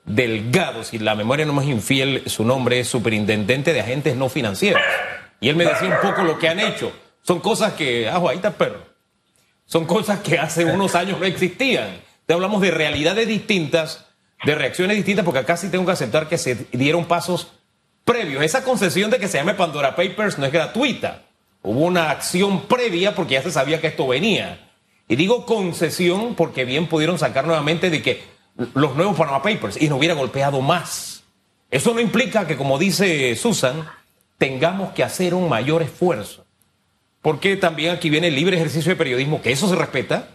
Delgado, 0.06 0.84
si 0.84 0.98
la 0.98 1.14
memoria 1.14 1.46
no 1.46 1.54
me 1.54 1.62
es 1.62 1.70
infiel, 1.70 2.24
su 2.26 2.44
nombre 2.44 2.80
es 2.80 2.88
superintendente 2.88 3.72
de 3.74 3.82
agentes 3.82 4.16
no 4.16 4.28
financieros. 4.28 4.82
Y 5.40 5.50
él 5.50 5.56
me 5.56 5.66
decía 5.66 5.90
un 5.90 6.10
poco 6.10 6.24
lo 6.24 6.40
que 6.40 6.50
han 6.50 6.60
hecho. 6.60 6.92
Son 7.22 7.40
cosas 7.40 7.74
que, 7.74 8.10
ajo, 8.10 8.28
ahí 8.28 8.38
está 8.38 8.52
perro. 8.52 8.82
Son 9.66 9.86
cosas 9.86 10.20
que 10.22 10.40
hace 10.40 10.66
unos 10.66 10.96
años 10.96 11.20
no 11.20 11.26
existían. 11.26 12.02
Te 12.30 12.36
hablamos 12.36 12.62
de 12.62 12.70
realidades 12.70 13.28
distintas 13.28 14.06
de 14.46 14.54
reacciones 14.54 14.96
distintas, 14.96 15.26
porque 15.26 15.40
acá 15.40 15.58
sí 15.58 15.70
tengo 15.70 15.88
que 15.88 15.94
aceptar 15.94 16.30
que 16.30 16.38
se 16.38 16.68
dieron 16.74 17.06
pasos 17.06 17.54
previos. 18.06 18.44
Esa 18.44 18.64
concesión 18.64 19.10
de 19.10 19.18
que 19.18 19.28
se 19.28 19.40
llame 19.40 19.56
Pandora 19.56 19.96
Papers 19.96 20.38
no 20.38 20.46
es 20.46 20.52
gratuita. 20.52 21.24
Hubo 21.64 21.80
una 21.80 22.12
acción 22.12 22.68
previa 22.68 23.16
porque 23.16 23.34
ya 23.34 23.42
se 23.42 23.50
sabía 23.50 23.82
que 23.82 23.88
esto 23.88 24.08
venía. 24.08 24.70
Y 25.08 25.16
digo 25.16 25.48
concesión 25.48 26.36
porque 26.36 26.66
bien 26.66 26.86
pudieron 26.86 27.18
sacar 27.18 27.48
nuevamente 27.48 27.90
de 27.90 28.04
que 28.04 28.22
los 28.76 28.96
nuevos 28.96 29.18
Panama 29.18 29.42
Papers 29.42 29.82
y 29.82 29.90
no 29.90 29.96
hubiera 29.98 30.14
golpeado 30.14 30.62
más. 30.62 31.24
Eso 31.72 31.96
no 31.96 32.00
implica 32.00 32.46
que, 32.46 32.58
como 32.58 32.78
dice 32.78 33.36
Susan, 33.38 33.88
tengamos 34.38 34.92
que 34.92 35.04
hacer 35.04 35.34
un 35.34 35.50
mayor 35.50 35.82
esfuerzo. 35.82 36.46
Porque 37.24 37.58
también 37.58 37.96
aquí 37.96 38.12
viene 38.12 38.28
el 38.28 38.36
libre 38.36 38.56
ejercicio 38.56 38.92
de 38.92 38.98
periodismo, 38.98 39.42
que 39.42 39.52
eso 39.52 39.68
se 39.68 39.76
respeta, 39.76 40.28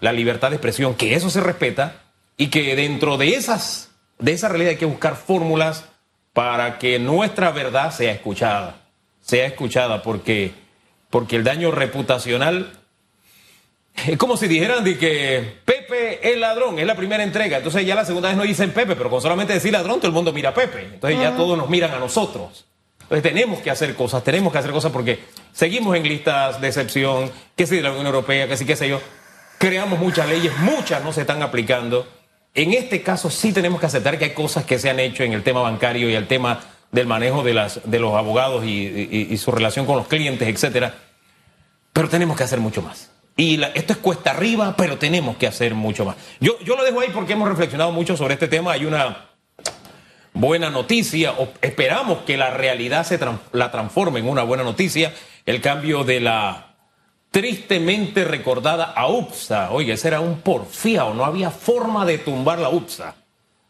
la 0.00 0.12
libertad 0.12 0.50
de 0.50 0.56
expresión, 0.56 0.94
que 0.94 1.14
eso 1.14 1.30
se 1.30 1.40
respeta, 1.40 2.02
y 2.36 2.48
que 2.48 2.74
dentro 2.74 3.18
de 3.18 3.34
esas, 3.34 3.90
de 4.18 4.32
esa 4.32 4.48
realidad 4.48 4.70
hay 4.70 4.76
que 4.78 4.86
buscar 4.86 5.16
fórmulas 5.16 5.84
para 6.32 6.78
que 6.78 6.98
nuestra 6.98 7.50
verdad 7.50 7.92
sea 7.92 8.12
escuchada, 8.12 8.76
sea 9.20 9.46
escuchada, 9.46 10.02
porque, 10.02 10.52
porque 11.10 11.36
el 11.36 11.44
daño 11.44 11.70
reputacional 11.70 12.72
es 14.06 14.16
como 14.16 14.36
si 14.36 14.48
dijeran 14.48 14.84
de 14.84 14.96
que 14.96 15.58
Pepe 15.64 16.30
es 16.30 16.38
ladrón, 16.38 16.78
es 16.78 16.86
la 16.86 16.94
primera 16.94 17.22
entrega, 17.22 17.58
entonces 17.58 17.84
ya 17.84 17.94
la 17.94 18.04
segunda 18.04 18.28
vez 18.28 18.38
no 18.38 18.44
dicen 18.44 18.70
Pepe, 18.70 18.96
pero 18.96 19.10
con 19.10 19.20
solamente 19.20 19.52
decir 19.52 19.72
ladrón 19.72 19.96
todo 19.96 20.06
el 20.06 20.14
mundo 20.14 20.32
mira 20.32 20.50
a 20.50 20.54
Pepe, 20.54 20.88
entonces 20.94 21.20
ya 21.20 21.36
todos 21.36 21.58
nos 21.58 21.68
miran 21.68 21.92
a 21.92 21.98
nosotros. 21.98 22.64
Entonces 23.02 23.22
tenemos 23.24 23.58
que 23.58 23.70
hacer 23.70 23.94
cosas, 23.96 24.22
tenemos 24.22 24.52
que 24.52 24.58
hacer 24.60 24.70
cosas 24.70 24.92
porque 24.92 25.18
seguimos 25.52 25.96
en 25.96 26.04
listas 26.04 26.60
de 26.60 26.68
excepción, 26.68 27.30
que 27.56 27.66
si 27.66 27.76
de 27.76 27.82
la 27.82 27.90
Unión 27.90 28.06
Europea, 28.06 28.46
que 28.46 28.56
sí, 28.56 28.64
qué 28.64 28.76
sé 28.76 28.88
yo, 28.88 29.00
creamos 29.60 29.98
muchas 29.98 30.26
leyes, 30.26 30.56
muchas 30.60 31.04
no 31.04 31.12
se 31.12 31.20
están 31.20 31.42
aplicando. 31.42 32.08
En 32.54 32.72
este 32.72 33.02
caso 33.02 33.28
sí 33.28 33.52
tenemos 33.52 33.78
que 33.78 33.86
aceptar 33.86 34.18
que 34.18 34.24
hay 34.24 34.30
cosas 34.30 34.64
que 34.64 34.78
se 34.78 34.88
han 34.88 34.98
hecho 34.98 35.22
en 35.22 35.34
el 35.34 35.42
tema 35.42 35.60
bancario 35.60 36.08
y 36.08 36.14
el 36.14 36.26
tema 36.26 36.60
del 36.90 37.06
manejo 37.06 37.42
de, 37.42 37.52
las, 37.52 37.80
de 37.84 37.98
los 37.98 38.14
abogados 38.14 38.64
y, 38.64 39.36
su 39.36 39.52
relación 39.52 39.84
con 39.84 39.98
los 39.98 40.06
clientes, 40.06 40.48
etcétera. 40.48 40.94
Pero 41.92 42.08
tenemos 42.08 42.38
que 42.38 42.44
hacer 42.44 42.58
mucho 42.58 42.80
más. 42.80 43.10
Y 43.36 43.62
esto 43.74 43.92
es 43.92 43.98
cuesta 43.98 44.30
arriba, 44.30 44.74
pero 44.78 44.96
tenemos 44.96 45.36
que 45.36 45.46
hacer 45.46 45.74
mucho 45.74 46.06
más. 46.06 46.16
Yo, 46.40 46.58
yo 46.60 46.74
lo 46.74 46.82
dejo 46.82 47.00
ahí 47.00 47.10
porque 47.12 47.34
hemos 47.34 47.48
reflexionado 47.48 47.92
mucho 47.92 48.16
sobre 48.16 48.34
este 48.34 48.48
tema. 48.48 48.72
Hay 48.72 48.86
una, 48.86 49.28
buena 50.32 50.70
noticia, 50.70 51.34
esperamos 51.60 52.20
que 52.20 52.38
la 52.38 52.48
realidad 52.50 53.04
se 53.04 53.18
la 53.52 53.70
transforme 53.70 54.20
en 54.20 54.28
una 54.28 54.42
buena 54.42 54.64
noticia, 54.64 55.12
el 55.44 55.60
cambio 55.60 56.02
de 56.02 56.20
la 56.20 56.69
tristemente 57.30 58.24
recordada 58.24 58.84
AUPSA. 58.84 59.70
Oiga, 59.72 59.94
ese 59.94 60.08
era 60.08 60.20
un 60.20 60.40
porfiado, 60.40 61.14
no 61.14 61.24
había 61.24 61.50
forma 61.50 62.04
de 62.04 62.18
tumbar 62.18 62.58
la 62.58 62.70
UPSA. 62.70 63.14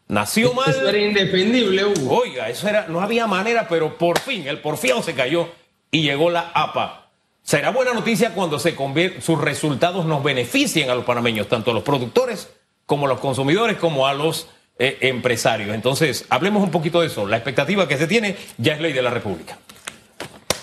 Nació 0.09 0.53
mal. 0.55 0.71
Eso 0.71 0.89
era 0.89 0.99
indefendible, 0.99 1.85
Hugo. 1.85 2.23
Oiga, 2.23 2.49
eso 2.49 2.69
era, 2.69 2.87
no 2.89 3.01
había 3.01 3.27
manera, 3.27 3.69
pero 3.69 3.97
por 3.97 4.19
fin 4.19 4.47
el 4.49 4.61
porfiado 4.61 5.03
se 5.03 5.15
cayó 5.15 5.49
y 5.91 6.03
llegó 6.03 6.31
la 6.31 6.51
APA. 6.53 7.11
Será 7.43 7.71
buena 7.71 7.95
noticia 7.95 8.35
cuando 8.35 8.59
se 8.59 8.77
sus 9.21 9.41
resultados 9.41 10.05
nos 10.05 10.23
beneficien 10.23 10.91
a 10.91 10.95
los 10.95 11.05
panameños, 11.05 11.49
tanto 11.49 11.71
a 11.71 11.75
los 11.75 11.83
productores 11.83 12.51
como 12.87 13.07
a 13.07 13.09
los 13.09 13.21
consumidores, 13.21 13.77
como 13.77 14.07
a 14.07 14.15
los 14.15 14.49
eh, 14.79 14.99
empresarios. 15.03 15.75
Entonces, 15.75 16.27
hablemos 16.29 16.63
un 16.63 16.71
poquito 16.71 17.01
de 17.01 17.07
eso. 17.07 17.27
La 17.27 17.37
expectativa 17.37 17.87
que 17.87 17.97
se 17.97 18.07
tiene 18.07 18.37
ya 18.59 18.75
es 18.75 18.81
ley 18.81 18.93
de 18.93 19.03
la 19.03 19.11
República. 19.11 19.59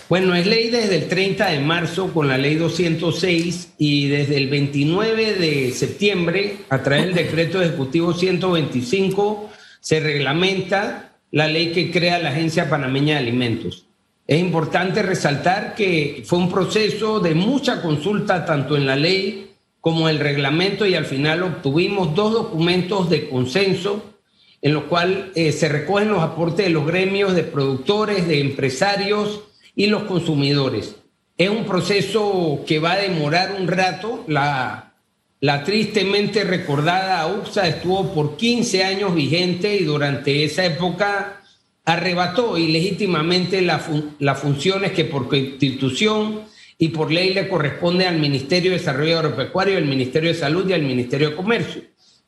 Bueno, 0.09 0.35
es 0.35 0.47
ley 0.47 0.69
desde 0.69 0.95
el 0.95 1.07
30 1.09 1.49
de 1.49 1.59
marzo 1.59 2.13
con 2.13 2.29
la 2.29 2.37
ley 2.37 2.55
206 2.55 3.73
y 3.77 4.07
desde 4.07 4.37
el 4.37 4.47
29 4.47 5.33
de 5.33 5.71
septiembre, 5.71 6.59
a 6.69 6.81
través 6.81 7.07
del 7.07 7.15
decreto 7.15 7.61
ejecutivo 7.61 8.13
125, 8.13 9.49
se 9.81 9.99
reglamenta 9.99 11.17
la 11.31 11.49
ley 11.49 11.73
que 11.73 11.91
crea 11.91 12.19
la 12.19 12.29
Agencia 12.29 12.69
Panameña 12.69 13.15
de 13.15 13.19
Alimentos. 13.19 13.85
Es 14.25 14.39
importante 14.39 15.03
resaltar 15.03 15.75
que 15.75 16.23
fue 16.25 16.39
un 16.39 16.49
proceso 16.49 17.19
de 17.19 17.35
mucha 17.35 17.81
consulta 17.81 18.45
tanto 18.45 18.77
en 18.77 18.85
la 18.85 18.95
ley 18.95 19.51
como 19.81 20.07
en 20.07 20.15
el 20.15 20.21
reglamento 20.21 20.85
y 20.85 20.95
al 20.95 21.05
final 21.05 21.43
obtuvimos 21.43 22.15
dos 22.15 22.31
documentos 22.31 23.09
de 23.09 23.27
consenso 23.27 24.13
en 24.61 24.73
los 24.73 24.83
cuales 24.85 25.25
eh, 25.35 25.51
se 25.51 25.67
recogen 25.67 26.09
los 26.09 26.21
aportes 26.21 26.65
de 26.65 26.71
los 26.71 26.85
gremios 26.85 27.35
de 27.35 27.43
productores, 27.43 28.25
de 28.25 28.39
empresarios, 28.39 29.41
y 29.77 29.85
los 29.85 30.03
consumidores. 30.03 30.95
Es 31.37 31.49
un 31.49 31.63
proceso 31.65 32.63
que 32.65 32.79
va 32.79 32.93
a 32.93 32.97
demorar 32.97 33.55
un 33.59 33.67
rato. 33.67 34.25
La, 34.27 34.95
la 35.39 35.63
tristemente 35.63 36.43
recordada 36.43 37.27
UPSA 37.27 37.67
estuvo 37.67 38.11
por 38.11 38.37
15 38.37 38.83
años 38.83 39.13
vigente 39.13 39.77
y 39.77 39.83
durante 39.83 40.43
esa 40.43 40.65
época 40.65 41.41
arrebató 41.85 42.57
ilegítimamente 42.57 43.61
las 43.61 44.39
funciones 44.39 44.93
que 44.93 45.05
por 45.05 45.29
constitución 45.29 46.41
y 46.79 46.89
por 46.89 47.11
ley 47.11 47.35
le 47.35 47.47
corresponde 47.47 48.07
al 48.07 48.17
Ministerio 48.17 48.71
de 48.71 48.79
Desarrollo 48.79 49.19
Agropecuario, 49.19 49.77
al 49.77 49.85
Ministerio 49.85 50.33
de 50.33 50.39
Salud 50.39 50.67
y 50.67 50.73
al 50.73 50.81
Ministerio 50.81 51.29
de 51.29 51.35
Comercio. 51.35 51.83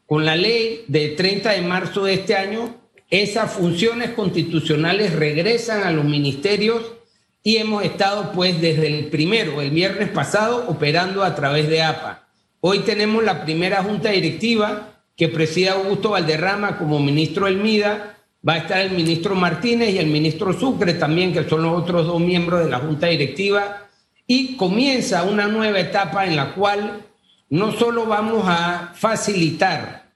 Con 0.06 0.24
la 0.24 0.36
ley 0.36 0.86
de 0.88 1.10
30 1.10 1.51
de 1.51 1.62
marzo 1.62 2.06
de 2.06 2.13
este 2.13 2.36
año, 2.36 2.77
esas 3.10 3.51
funciones 3.51 4.12
constitucionales 4.12 5.13
regresan 5.13 5.84
a 5.84 5.91
los 5.91 6.06
ministerios 6.06 6.99
y 7.43 7.58
hemos 7.58 7.84
estado 7.84 8.31
pues 8.31 8.60
desde 8.62 8.88
el 8.88 9.05
primero, 9.08 9.62
el 9.62 9.72
viernes 9.72 10.10
pasado, 10.10 10.65
operando 10.67 11.24
a 11.24 11.36
través 11.36 11.69
de 11.69 11.81
APA. 11.81 12.27
Hoy 12.62 12.79
tenemos 12.79 13.24
la 13.24 13.43
primera 13.43 13.84
junta 13.84 14.10
directiva 14.10 15.01
que 15.15 15.29
preside 15.29 15.69
Augusto 15.69 16.12
Valderrama 16.12 16.77
como 16.77 17.00
ministro 17.00 17.46
del 17.46 17.58
MIDA, 17.58 18.17
va 18.48 18.53
a 18.53 18.58
estar 18.58 18.79
el 18.79 18.91
ministro 18.91 19.36
Martínez 19.36 19.89
y 19.89 19.98
el 19.98 20.08
ministro 20.08 20.53
Sucre 20.53 20.93
también, 20.93 21.34
que 21.34 21.48
son 21.48 21.63
los 21.63 21.81
otros 21.81 22.08
dos 22.08 22.19
miembros 22.19 22.63
de 22.63 22.69
la 22.69 22.79
junta 22.79 23.08
directiva, 23.08 23.88
y 24.27 24.55
comienza 24.55 25.24
una 25.24 25.48
nueva 25.48 25.79
etapa 25.79 26.25
en 26.25 26.36
la 26.36 26.53
cual 26.53 27.05
no 27.50 27.72
solo 27.72 28.05
vamos 28.05 28.43
a 28.46 28.93
facilitar 28.93 30.12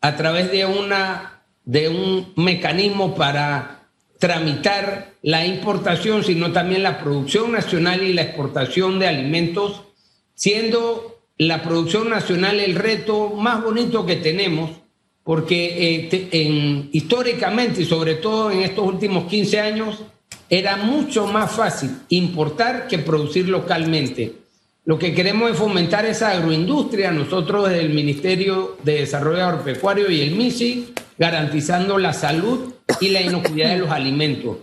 a 0.00 0.16
través 0.16 0.52
de, 0.52 0.66
una, 0.66 1.40
de 1.64 1.88
un 1.88 2.32
mecanismo 2.36 3.14
para 3.14 3.77
tramitar 4.18 5.14
la 5.22 5.46
importación, 5.46 6.24
sino 6.24 6.52
también 6.52 6.82
la 6.82 6.98
producción 6.98 7.52
nacional 7.52 8.02
y 8.02 8.12
la 8.12 8.22
exportación 8.22 8.98
de 8.98 9.06
alimentos, 9.06 9.82
siendo 10.34 11.20
la 11.38 11.62
producción 11.62 12.10
nacional 12.10 12.58
el 12.58 12.74
reto 12.74 13.30
más 13.30 13.62
bonito 13.62 14.04
que 14.04 14.16
tenemos, 14.16 14.70
porque 15.22 16.08
eh, 16.10 16.88
históricamente 16.92 17.82
y 17.82 17.84
sobre 17.84 18.16
todo 18.16 18.50
en 18.50 18.62
estos 18.62 18.86
últimos 18.86 19.26
15 19.28 19.60
años 19.60 20.02
era 20.50 20.76
mucho 20.76 21.26
más 21.26 21.52
fácil 21.52 21.90
importar 22.08 22.88
que 22.88 22.98
producir 22.98 23.48
localmente. 23.48 24.32
Lo 24.86 24.98
que 24.98 25.14
queremos 25.14 25.50
es 25.50 25.58
fomentar 25.58 26.06
esa 26.06 26.30
agroindustria, 26.30 27.12
nosotros 27.12 27.68
desde 27.68 27.82
el 27.82 27.90
Ministerio 27.90 28.78
de 28.82 29.00
Desarrollo 29.00 29.44
Agropecuario 29.44 30.10
y 30.10 30.22
el 30.22 30.30
MISI, 30.30 30.94
garantizando 31.18 31.98
la 31.98 32.12
salud 32.12 32.72
y 33.00 33.08
la 33.08 33.20
inocuidad 33.20 33.70
de 33.70 33.78
los 33.78 33.90
alimentos. 33.90 34.58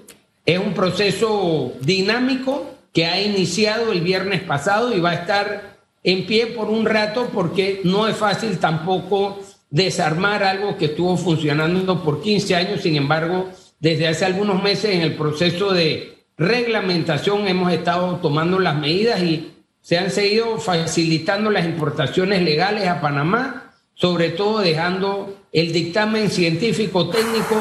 Es 0.46 0.60
un 0.60 0.74
proceso 0.74 1.74
dinámico 1.82 2.76
que 2.94 3.06
ha 3.06 3.22
iniciado 3.22 3.91
el 3.91 4.02
viernes 4.02 4.41
pasado 4.41 4.96
y 4.96 5.00
va 5.00 5.12
a 5.12 5.15
estar 5.15 5.76
en 6.04 6.26
pie 6.26 6.48
por 6.48 6.70
un 6.70 6.86
rato 6.86 7.30
porque 7.34 7.82
no 7.84 8.08
es 8.08 8.15
fácil 8.15 8.58
tampoco 8.60 9.39
desarmar 9.70 10.44
algo 10.44 10.78
que 10.78 10.86
estuvo 10.86 11.18
funcionando 11.18 12.04
por 12.04 12.22
15 12.22 12.56
años. 12.56 12.82
Sin 12.82 12.96
embargo, 12.96 13.50
desde 13.80 14.08
hace 14.08 14.24
algunos 14.24 14.63
meses 14.63 14.94
en 14.96 15.02
el 15.02 15.15
proceso 15.15 15.74
de 15.74 16.15
reglamentación 16.38 17.48
hemos 17.48 17.74
estado 17.74 18.18
tomando 18.18 18.60
las 18.60 18.76
medidas 18.76 19.22
y 19.22 19.52
se 19.82 19.98
han 19.98 20.12
seguido 20.12 20.58
facilitando 20.58 21.52
las 21.52 21.65
importaciones 21.65 22.41
legales 22.41 22.88
a 22.88 23.02
Panamá, 23.02 23.74
sobre 23.94 24.30
todo 24.30 24.60
dejando 24.60 25.35
el 25.56 25.72
dictamen 25.72 26.30
científico 26.30 27.10
técnico 27.10 27.56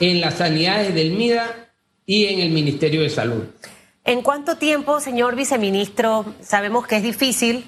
en 0.00 0.20
las 0.20 0.34
sanidades 0.34 0.94
del 0.94 1.12
MIDA 1.12 1.70
y 2.04 2.26
en 2.26 2.40
el 2.40 2.50
Ministerio 2.50 3.00
de 3.00 3.08
Salud. 3.08 3.42
¿En 4.04 4.20
cuánto 4.20 4.58
tiempo, 4.58 5.00
señor 5.00 5.34
viceministro? 5.34 6.26
Sabemos 6.42 6.86
que 6.86 6.96
es 6.96 7.02
difícil, 7.02 7.66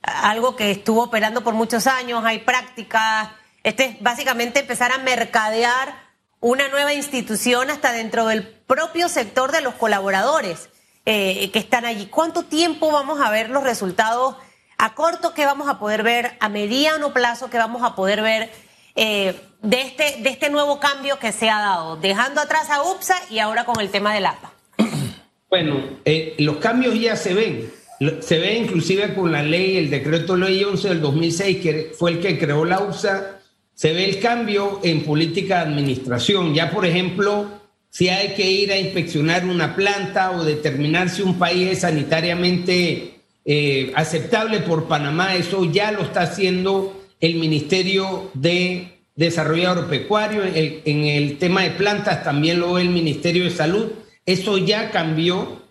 algo 0.00 0.56
que 0.56 0.70
estuvo 0.70 1.02
operando 1.02 1.44
por 1.44 1.52
muchos 1.52 1.86
años, 1.86 2.24
hay 2.24 2.38
prácticas, 2.38 3.28
este 3.62 3.84
es 3.84 4.00
básicamente 4.00 4.60
empezar 4.60 4.90
a 4.90 4.96
mercadear 4.96 5.94
una 6.40 6.68
nueva 6.68 6.94
institución 6.94 7.68
hasta 7.68 7.92
dentro 7.92 8.26
del 8.26 8.48
propio 8.48 9.10
sector 9.10 9.52
de 9.52 9.60
los 9.60 9.74
colaboradores 9.74 10.70
eh, 11.04 11.50
que 11.52 11.58
están 11.58 11.84
allí. 11.84 12.06
¿Cuánto 12.06 12.44
tiempo 12.44 12.90
vamos 12.90 13.20
a 13.20 13.30
ver 13.30 13.50
los 13.50 13.64
resultados 13.64 14.36
a 14.78 14.94
corto 14.94 15.34
que 15.34 15.44
vamos 15.44 15.68
a 15.68 15.78
poder 15.78 16.02
ver, 16.02 16.38
a 16.40 16.48
mediano 16.48 17.12
plazo 17.12 17.50
que 17.50 17.58
vamos 17.58 17.82
a 17.82 17.94
poder 17.94 18.22
ver? 18.22 18.50
Eh, 18.96 19.34
de, 19.62 19.80
este, 19.80 20.22
de 20.22 20.30
este 20.30 20.50
nuevo 20.50 20.80
cambio 20.80 21.18
que 21.18 21.32
se 21.32 21.48
ha 21.48 21.60
dado, 21.60 21.96
dejando 21.96 22.40
atrás 22.40 22.70
a 22.70 22.82
UPSA 22.82 23.16
y 23.30 23.38
ahora 23.38 23.64
con 23.64 23.80
el 23.80 23.90
tema 23.90 24.14
del 24.14 24.26
APA? 24.26 24.52
Bueno, 25.48 25.80
eh, 26.04 26.36
los 26.38 26.58
cambios 26.58 26.94
ya 26.94 27.16
se 27.16 27.34
ven. 27.34 27.72
Se 28.20 28.38
ve 28.38 28.56
inclusive 28.56 29.14
con 29.14 29.32
la 29.32 29.42
ley, 29.42 29.78
el 29.78 29.90
decreto 29.90 30.36
ley 30.36 30.62
11 30.62 30.88
del 30.88 31.00
2006, 31.00 31.56
que 31.60 31.92
fue 31.98 32.12
el 32.12 32.20
que 32.20 32.38
creó 32.38 32.64
la 32.64 32.78
UPSA, 32.78 33.40
se 33.74 33.92
ve 33.92 34.04
el 34.04 34.20
cambio 34.20 34.78
en 34.84 35.02
política 35.04 35.56
de 35.56 35.72
administración. 35.72 36.54
Ya, 36.54 36.70
por 36.70 36.86
ejemplo, 36.86 37.48
si 37.90 38.08
hay 38.08 38.34
que 38.34 38.48
ir 38.48 38.70
a 38.72 38.78
inspeccionar 38.78 39.44
una 39.44 39.74
planta 39.74 40.30
o 40.30 40.44
determinar 40.44 41.10
si 41.10 41.22
un 41.22 41.36
país 41.36 41.72
es 41.72 41.80
sanitariamente 41.80 43.22
eh, 43.44 43.92
aceptable 43.96 44.60
por 44.60 44.86
Panamá, 44.86 45.34
eso 45.34 45.64
ya 45.64 45.90
lo 45.90 46.02
está 46.02 46.22
haciendo 46.22 46.99
el 47.20 47.34
Ministerio 47.36 48.30
de 48.34 49.00
Desarrollo 49.14 49.70
Agropecuario, 49.70 50.42
en 50.44 51.04
el 51.04 51.38
tema 51.38 51.62
de 51.62 51.70
plantas 51.70 52.24
también 52.24 52.58
lo 52.58 52.74
ve 52.74 52.82
el 52.82 52.88
Ministerio 52.88 53.44
de 53.44 53.50
Salud. 53.50 53.86
Eso 54.24 54.56
ya 54.58 54.90
cambió 54.90 55.62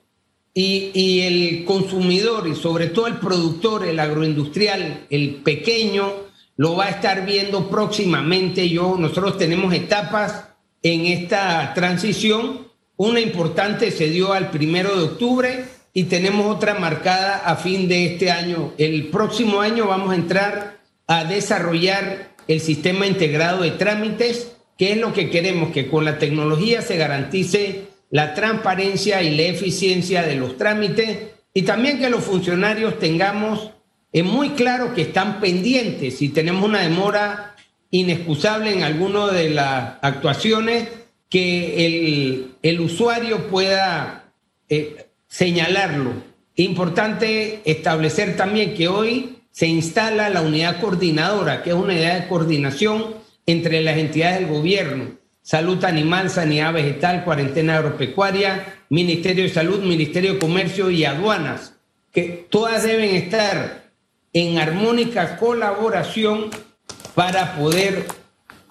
y, 0.53 0.91
y, 0.93 1.21
el 1.21 1.65
consumidor 1.65 2.47
y 2.47 2.55
sobre 2.55 2.87
todo 2.87 3.07
el 3.07 3.15
productor, 3.15 3.87
el 3.87 3.99
agroindustrial, 3.99 5.07
el 5.09 5.35
pequeño, 5.35 6.11
lo 6.57 6.75
va 6.75 6.87
a 6.87 6.89
estar 6.89 7.25
viendo 7.25 7.69
próximamente. 7.69 8.69
Yo, 8.69 8.97
nosotros 8.99 9.37
tenemos 9.37 9.73
etapas 9.73 10.49
en 10.83 11.05
esta 11.05 11.73
transición. 11.73 12.67
Una 12.97 13.21
importante 13.21 13.91
se 13.91 14.09
dio 14.09 14.33
al 14.33 14.51
primero 14.51 14.95
de 14.95 15.03
octubre 15.05 15.65
y 15.93 16.03
tenemos 16.03 16.53
otra 16.53 16.75
marcada 16.75 17.37
a 17.45 17.55
fin 17.55 17.87
de 17.87 18.05
este 18.05 18.29
año. 18.29 18.73
El 18.77 19.07
próximo 19.07 19.61
año 19.61 19.87
vamos 19.87 20.11
a 20.11 20.15
entrar 20.15 20.78
a 21.09 21.23
desarrollar 21.23 22.29
el 22.47 22.61
sistema 22.61 23.07
integrado 23.07 23.63
de 23.63 23.71
trámites, 23.71 24.55
que 24.77 24.91
es 24.91 24.97
lo 24.99 25.11
que 25.11 25.31
queremos, 25.31 25.71
que 25.71 25.89
con 25.89 26.05
la 26.05 26.19
tecnología 26.19 26.83
se 26.83 26.97
garantice 26.97 27.87
la 28.11 28.35
transparencia 28.35 29.23
y 29.23 29.35
la 29.35 29.43
eficiencia 29.43 30.21
de 30.21 30.35
los 30.35 30.55
trámites 30.55 31.17
y 31.51 31.63
también 31.63 31.97
que 31.97 32.11
los 32.11 32.23
funcionarios 32.23 32.99
tengamos 32.99 33.71
es 34.13 34.23
muy 34.23 34.49
claro 34.49 34.93
que 34.93 35.01
están 35.01 35.39
pendientes 35.39 36.19
si 36.19 36.29
tenemos 36.29 36.63
una 36.63 36.81
demora 36.81 37.55
inexcusable 37.89 38.71
en 38.71 38.83
alguna 38.83 39.27
de 39.27 39.49
las 39.49 39.95
actuaciones 40.03 40.89
que 41.27 41.85
el, 41.87 42.51
el 42.61 42.79
usuario 42.81 43.47
pueda 43.47 44.31
eh, 44.69 45.07
señalarlo. 45.27 46.13
Importante 46.55 47.61
establecer 47.65 48.37
también 48.37 48.75
que 48.75 48.87
hoy 48.87 49.38
se 49.51 49.67
instala 49.67 50.29
la 50.29 50.41
unidad 50.41 50.79
coordinadora, 50.79 51.63
que 51.63 51.71
es 51.71 51.75
una 51.75 51.93
unidad 51.93 52.21
de 52.21 52.27
coordinación 52.27 53.15
entre 53.45 53.81
las 53.81 53.97
entidades 53.97 54.39
del 54.39 54.49
gobierno. 54.49 55.17
salud 55.41 55.83
animal, 55.83 56.29
sanidad 56.29 56.73
vegetal, 56.73 57.23
cuarentena 57.23 57.77
agropecuaria, 57.77 58.75
Ministerio 58.89 59.43
de 59.43 59.49
Salud, 59.49 59.81
Ministerio 59.81 60.33
de 60.33 60.39
Comercio 60.39 60.91
y 60.91 61.05
aduanas, 61.05 61.73
que 62.11 62.47
todas 62.49 62.83
deben 62.83 63.15
estar 63.15 63.89
en 64.33 64.59
armónica 64.59 65.37
colaboración 65.37 66.51
para 67.15 67.55
poder 67.55 68.05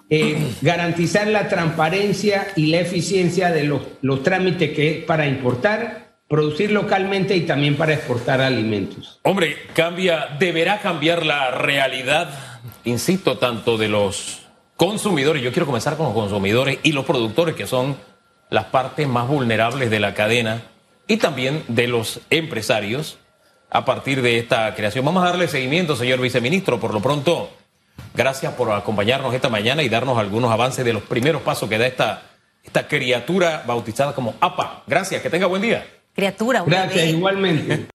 eh, 0.09 0.37
garantizar 0.61 1.27
la 1.27 1.49
transparencia 1.49 2.47
y 2.55 2.67
la 2.67 2.79
eficiencia 2.79 3.51
de 3.51 3.65
los, 3.65 3.81
los 4.01 4.23
trámites 4.23 4.71
que 4.71 4.99
es 4.99 5.03
para 5.03 5.27
importar, 5.27 6.08
producir 6.29 6.71
localmente 6.71 7.35
y 7.35 7.41
también 7.41 7.75
para 7.75 7.93
exportar 7.93 8.39
alimentos. 8.39 9.19
Hombre, 9.23 9.57
cambia, 9.73 10.37
deberá 10.39 10.79
cambiar 10.79 11.25
la 11.25 11.51
realidad, 11.51 12.29
insisto, 12.85 13.39
tanto 13.39 13.77
de 13.77 13.89
los 13.89 14.43
consumidores, 14.77 15.41
yo 15.41 15.51
quiero 15.51 15.65
comenzar 15.65 15.97
con 15.97 16.05
los 16.05 16.15
consumidores 16.15 16.77
y 16.83 16.91
los 16.91 17.03
productores, 17.03 17.55
que 17.55 17.67
son 17.67 17.97
las 18.49 18.65
partes 18.65 19.07
más 19.07 19.27
vulnerables 19.27 19.89
de 19.89 19.99
la 19.99 20.13
cadena, 20.13 20.61
y 21.07 21.17
también 21.17 21.63
de 21.67 21.87
los 21.87 22.21
empresarios 22.29 23.17
a 23.71 23.83
partir 23.83 24.21
de 24.21 24.37
esta 24.37 24.73
creación. 24.75 25.03
Vamos 25.03 25.23
a 25.23 25.29
darle 25.29 25.47
seguimiento, 25.47 25.95
señor 25.95 26.21
viceministro, 26.21 26.79
por 26.79 26.93
lo 26.93 27.01
pronto. 27.01 27.49
Gracias 28.13 28.53
por 28.53 28.71
acompañarnos 28.71 29.33
esta 29.33 29.49
mañana 29.49 29.81
y 29.81 29.89
darnos 29.89 30.17
algunos 30.17 30.51
avances 30.51 30.85
de 30.85 30.93
los 30.93 31.03
primeros 31.03 31.41
pasos 31.41 31.67
que 31.67 31.77
da 31.77 31.87
esta, 31.87 32.21
esta 32.63 32.87
criatura 32.87 33.63
bautizada 33.65 34.13
como 34.13 34.35
APA. 34.39 34.83
Gracias, 34.87 35.21
que 35.21 35.29
tenga 35.29 35.47
buen 35.47 35.63
día. 35.63 35.98
Criatura, 36.19 36.63
Gracias, 36.65 37.07
igualmente. 37.07 37.85